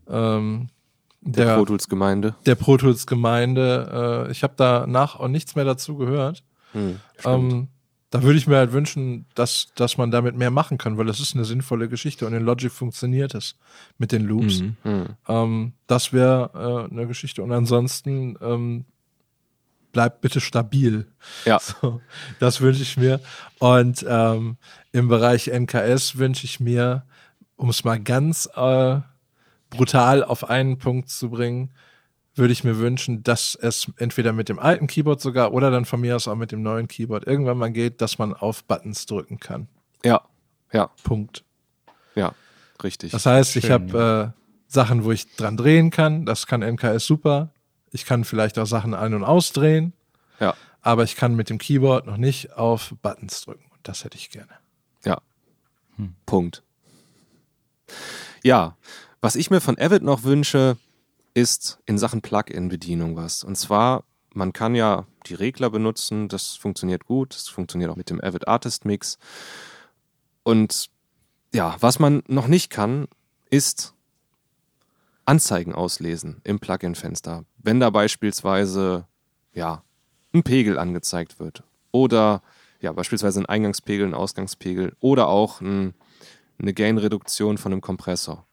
[0.09, 0.70] ähm,
[1.20, 2.34] Der, der, Pro Tools Gemeinde.
[2.46, 4.26] der Pro Tools Gemeinde.
[4.26, 6.42] Äh, ich habe danach auch nichts mehr dazu gehört.
[6.72, 6.99] Stimmt.
[7.24, 7.68] Ähm,
[8.11, 11.20] da würde ich mir halt wünschen, dass, dass man damit mehr machen kann, weil das
[11.20, 13.55] ist eine sinnvolle Geschichte und in Logic funktioniert es
[13.99, 14.62] mit den Loops.
[14.62, 14.76] Mhm.
[14.82, 15.07] Mhm.
[15.28, 17.44] Ähm, das wäre äh, eine Geschichte.
[17.44, 18.84] Und ansonsten ähm,
[19.93, 21.07] bleibt bitte stabil.
[21.45, 21.59] Ja.
[21.80, 22.01] So,
[22.39, 23.20] das wünsche ich mir.
[23.59, 24.57] Und ähm,
[24.93, 27.05] im Bereich NKS wünsche ich mir,
[27.57, 29.01] um es mal ganz äh,
[29.70, 31.72] brutal auf einen Punkt zu bringen,
[32.34, 36.01] würde ich mir wünschen, dass es entweder mit dem alten Keyboard sogar oder dann von
[36.01, 39.41] mir aus auch mit dem neuen Keyboard irgendwann mal geht, dass man auf Buttons drücken
[39.41, 39.68] kann.
[40.05, 40.22] Ja,
[40.72, 41.45] ja, Punkt.
[42.14, 42.32] ja,
[42.82, 43.11] richtig.
[43.11, 46.26] Das heißt, ich Schön, habe äh, Sachen, wo ich dran drehen kann.
[46.26, 47.51] Das kann NKS super.
[47.93, 49.93] Ich kann vielleicht auch Sachen ein- und ausdrehen,
[50.41, 53.64] ja, aber ich kann mit dem Keyboard noch nicht auf Buttons drücken.
[53.70, 54.53] Und das hätte ich gerne.
[55.05, 55.20] ja.
[56.26, 56.62] Punkt.
[58.45, 58.76] Ja,
[59.20, 60.76] was ich mir von Avid noch wünsche,
[61.34, 63.43] ist in Sachen Plugin-Bedienung was.
[63.43, 68.11] Und zwar, man kann ja die Regler benutzen, das funktioniert gut, das funktioniert auch mit
[68.11, 69.18] dem Avid Artist Mix.
[70.43, 70.89] Und
[71.53, 73.09] ja, was man noch nicht kann,
[73.51, 73.95] ist
[75.29, 77.45] Anzeigen auslesen im Plugin-Fenster.
[77.59, 79.07] Wenn da beispielsweise
[79.53, 79.83] ja,
[80.33, 82.43] ein Pegel angezeigt wird oder
[82.81, 85.93] ja, beispielsweise ein Eingangspegel, ein Ausgangspegel oder auch ein,
[86.59, 88.47] eine Gain-Reduktion von einem Kompressor.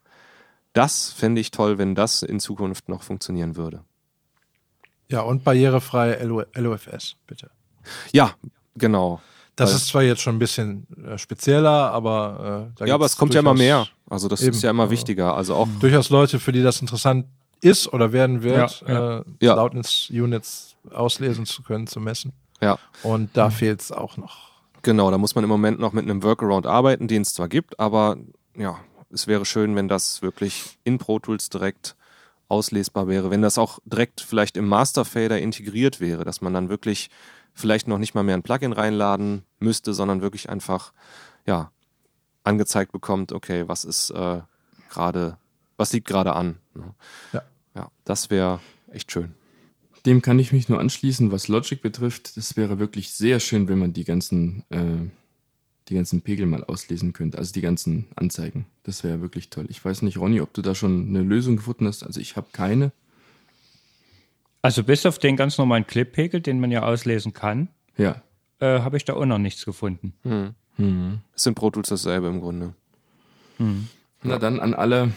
[0.73, 3.85] Das fände ich toll, wenn das in Zukunft noch funktionieren würde.
[5.07, 7.51] Ja, und barrierefrei LO LOFS, bitte.
[8.11, 8.33] Ja,
[8.75, 9.21] genau.
[9.55, 13.05] Das Weil- ist zwar jetzt schon ein bisschen äh, spezieller, aber äh, da Ja, aber
[13.05, 13.87] es kommt ja immer mehr.
[14.09, 14.51] Also das Eben.
[14.51, 15.35] ist ja immer wichtiger.
[15.35, 17.25] Also auch Durchaus Leute, für die das interessant
[17.61, 19.19] ist oder werden wird, Ja, ja.
[19.19, 19.55] Äh, Ja.
[19.55, 22.33] Loudness-Units auslesen zu können, zu messen.
[22.61, 24.49] ja, Und da fehlt es auch noch.
[24.81, 25.09] genau.
[25.09, 28.17] Da muss man im Moment noch mit einem Workaround arbeiten, den es zwar gibt, aber
[28.57, 28.77] ja,
[29.11, 31.95] es wäre schön, wenn das wirklich in Pro Tools direkt
[32.49, 36.69] auslesbar wäre, wenn das auch direkt vielleicht im Master Fader integriert wäre, dass man dann
[36.69, 37.09] wirklich
[37.55, 40.93] vielleicht noch nicht mal mehr ein Plugin reinladen müsste, sondern wirklich einfach,
[41.47, 41.71] ja,
[42.43, 44.41] angezeigt bekommt, okay, was ist äh,
[44.89, 45.37] gerade,
[45.77, 46.57] was liegt gerade an.
[46.75, 46.93] Ne?
[47.33, 47.41] Ja.
[47.75, 49.33] Ja, das wäre echt schön.
[50.05, 52.37] Dem kann ich mich nur anschließen, was Logic betrifft.
[52.37, 55.09] Das wäre wirklich sehr schön, wenn man die ganzen, äh,
[55.89, 58.65] die ganzen Pegel mal auslesen könnte, also die ganzen Anzeigen.
[58.83, 59.65] Das wäre wirklich toll.
[59.69, 62.03] Ich weiß nicht, Ronny, ob du da schon eine Lösung gefunden hast.
[62.03, 62.91] Also ich habe keine.
[64.65, 68.23] Also bis auf den ganz normalen Clip-Pegel, den man ja auslesen kann, Ja.
[68.59, 70.55] äh, habe ich da auch noch nichts gefunden.
[71.35, 72.73] Ist in Pro Tools dasselbe im Grunde.
[74.23, 75.11] Na dann an alle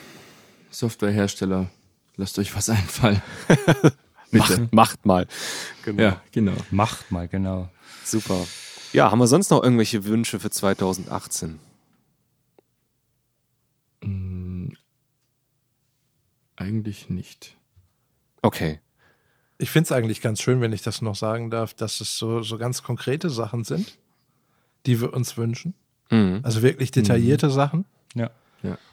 [0.71, 1.71] Softwarehersteller,
[2.17, 3.23] lasst euch was einfallen.
[4.31, 5.27] Macht, macht mal.
[5.87, 6.03] Genau.
[6.03, 6.53] Ja, genau.
[6.71, 7.71] Macht mal, genau.
[8.05, 8.47] Super.
[8.93, 11.59] Ja, haben wir sonst noch irgendwelche Wünsche für 2018?
[16.57, 17.57] Eigentlich nicht.
[18.43, 18.81] Okay.
[19.59, 22.43] Ich finde es eigentlich ganz schön, wenn ich das noch sagen darf, dass es so,
[22.43, 23.99] so ganz konkrete Sachen sind,
[24.87, 25.75] die wir uns wünschen.
[26.11, 26.41] Mhm.
[26.45, 27.85] Also wirklich detaillierte Sachen.
[28.15, 28.31] Ja.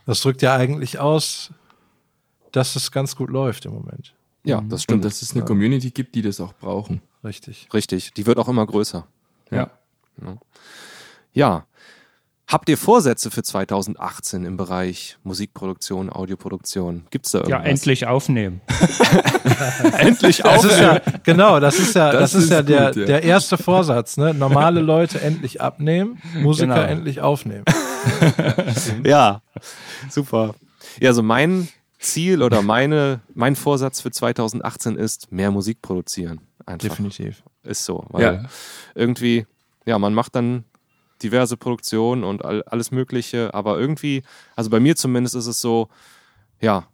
[0.05, 1.51] Das drückt ja eigentlich aus,
[2.51, 4.13] dass es ganz gut läuft im Moment.
[4.43, 5.05] Ja, das Und stimmt.
[5.05, 7.01] dass es eine Community gibt, die das auch brauchen.
[7.24, 7.68] Richtig.
[7.74, 8.13] Richtig.
[8.13, 9.07] Die wird auch immer größer.
[9.49, 9.72] Ja.
[11.34, 11.68] Ja.
[12.48, 17.08] Habt ihr Vorsätze für 2018 im Bereich Musikproduktion, Audioproduktion?
[17.10, 17.64] Gibt's da irgendwas?
[17.64, 18.62] Ja, endlich aufnehmen.
[19.98, 20.72] endlich Das auf.
[20.72, 23.06] ist ja, genau, das ist ja, das, Das ist ja ist der, gut, ja.
[23.08, 24.34] der erste Vorsatz, ne?
[24.36, 26.82] Normale Leute endlich abnehmen, Musiker Genau.
[26.88, 27.64] endlich aufnehmen.
[29.04, 29.41] Ja,
[30.10, 30.54] super.
[31.00, 31.68] Ja, also mein
[31.98, 36.41] Ziel oder meine, mein Vorsatz für 2018 ist, mehr Musik produzieren.
[36.68, 36.89] Einfach.
[36.89, 37.41] Definitiv.
[37.64, 38.06] Ist so.
[38.10, 38.43] Weil Ja.
[38.93, 39.48] irgendwie,
[39.88, 40.66] ja, man macht dann
[41.24, 44.24] diverse Produktionen und all, alles Mögliche, aber irgendwie,
[44.55, 45.89] also bei mir zumindest ist es so,
[46.61, 46.88] ja,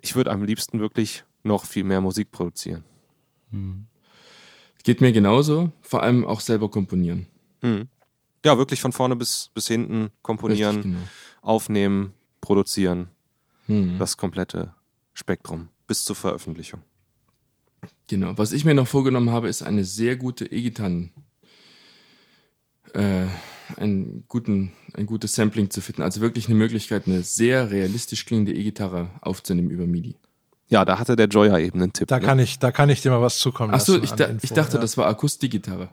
[0.00, 2.84] ich würde am liebsten wirklich noch viel mehr Musik produzieren.
[4.82, 7.26] Geht mir genauso, vor allem auch selber komponieren.
[8.44, 11.08] Ja, wirklich von vorne bis, bis hinten komponieren, Richtig, genau.
[11.42, 13.08] aufnehmen, produzieren.
[13.66, 13.98] Hm.
[13.98, 14.74] Das komplette
[15.12, 16.82] Spektrum bis zur Veröffentlichung.
[18.06, 18.36] Genau.
[18.38, 21.10] Was ich mir noch vorgenommen habe, ist eine sehr gute E-Gitarren,
[22.94, 23.26] äh,
[23.76, 26.02] einen guten, ein gutes Sampling zu finden.
[26.02, 30.16] Also wirklich eine Möglichkeit, eine sehr realistisch klingende E-Gitarre aufzunehmen über MIDI.
[30.68, 32.08] Ja, da hatte der Joya eben einen Tipp.
[32.08, 32.26] Da ne?
[32.26, 34.04] kann ich, da kann ich dir mal was zukommen Ach so, lassen.
[34.04, 34.80] ich, da, Info, ich dachte, ja.
[34.80, 35.88] das war Akustikgitarre.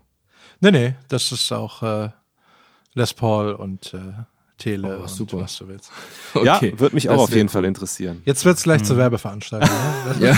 [0.59, 2.09] Nee, nee, das ist auch äh,
[2.93, 4.13] Les Paul und äh,
[4.57, 5.37] Tele Oh, und super.
[5.39, 5.91] was du willst.
[6.43, 7.49] Ja, Okay, wird mich auch das auf jeden.
[7.49, 8.21] Fall interessieren.
[8.25, 9.69] Jetzt wird's gleich zur Werbeveranstaltung.
[10.19, 10.37] Ne?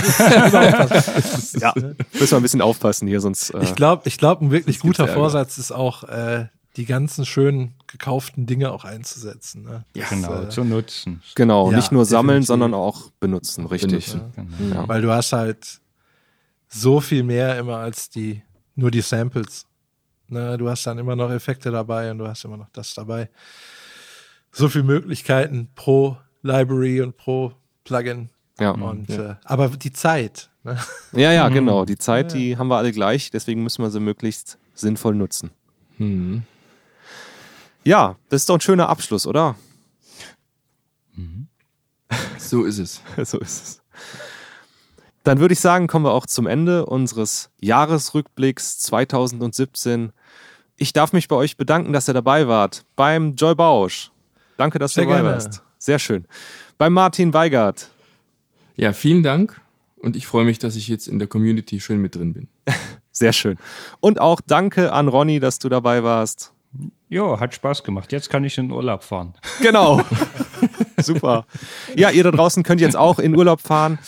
[1.60, 3.50] Ja, müssen wir ein bisschen aufpassen hier, sonst.
[3.50, 5.08] Äh, Ich glaube, ich glaub, ein wirklich guter.
[5.08, 6.46] Vorsatz ist auch, äh,
[6.76, 9.64] die ganzen schönen gekauften Dinge auch einzusetzen.
[9.64, 9.84] Ne?
[9.96, 11.20] Ja, Genau, äh, zu nutzen.
[11.34, 12.46] genau, Ja, nicht nur sammeln, definitiv.
[12.46, 14.12] sondern auch benutzen, richtig.
[14.12, 14.54] Benutzen.
[14.58, 14.74] Genau.
[14.82, 14.88] Ja.
[14.88, 15.80] Weil du hast halt
[16.68, 18.42] so viel mehr immer als die,
[18.76, 19.66] nur die Samples.
[20.28, 23.28] Ne, du hast dann immer noch Effekte dabei und du hast immer noch das dabei.
[24.52, 27.52] So viele Möglichkeiten pro Library und pro
[27.84, 28.30] Plugin.
[28.58, 30.50] Ja, Und, Äh, aber die Zeit.
[30.64, 30.78] Ne?
[31.12, 31.84] ja, ja, genau.
[31.84, 35.50] Die Zeit, die haben wir alle gleich, deswegen müssen wir sie möglichst sinnvoll nutzen.
[35.96, 36.42] Hm.
[37.84, 39.56] Ja, das ist doch ein schöner Abschluss, oder?
[42.38, 43.00] So ist es.
[43.30, 43.82] so ist es.
[45.22, 50.12] Dann würde ich sagen, kommen wir auch zum Ende unseres Jahresrückblicks 2017.
[50.76, 52.84] Ich darf mich bei euch bedanken, dass ihr dabei wart.
[52.96, 54.10] Beim Joy Bausch.
[54.60, 55.34] Danke, dass Sehr du dabei gerne.
[55.36, 55.62] warst.
[55.78, 56.26] Sehr schön.
[56.76, 57.88] Beim Martin Weigert.
[58.76, 59.58] Ja, vielen Dank.
[59.96, 62.48] Und ich freue mich, dass ich jetzt in der Community schön mit drin bin.
[63.10, 63.56] Sehr schön.
[64.00, 66.52] Und auch danke an Ronny, dass du dabei warst.
[67.08, 68.12] Jo, hat Spaß gemacht.
[68.12, 69.32] Jetzt kann ich in Urlaub fahren.
[69.62, 70.02] Genau.
[70.98, 71.46] Super.
[71.96, 73.98] Ja, ihr da draußen könnt jetzt auch in Urlaub fahren.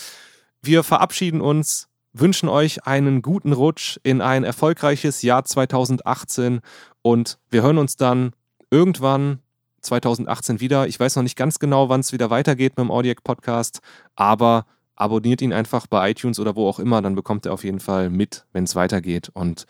[0.61, 6.61] Wir verabschieden uns, wünschen euch einen guten Rutsch in ein erfolgreiches Jahr 2018
[7.01, 8.33] und wir hören uns dann
[8.71, 9.39] irgendwann
[9.83, 10.87] 2018 wieder.
[10.87, 13.81] Ich weiß noch nicht ganz genau, wann es wieder weitergeht mit dem Audiac Podcast,
[14.17, 17.81] aber abonniert ihn einfach bei iTunes oder wo auch immer, dann bekommt ihr auf jeden
[17.81, 19.31] Fall mit, wenn es weitergeht.
[19.35, 19.67] Und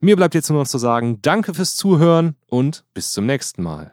[0.00, 3.92] mir bleibt jetzt nur noch zu sagen, danke fürs Zuhören und bis zum nächsten Mal.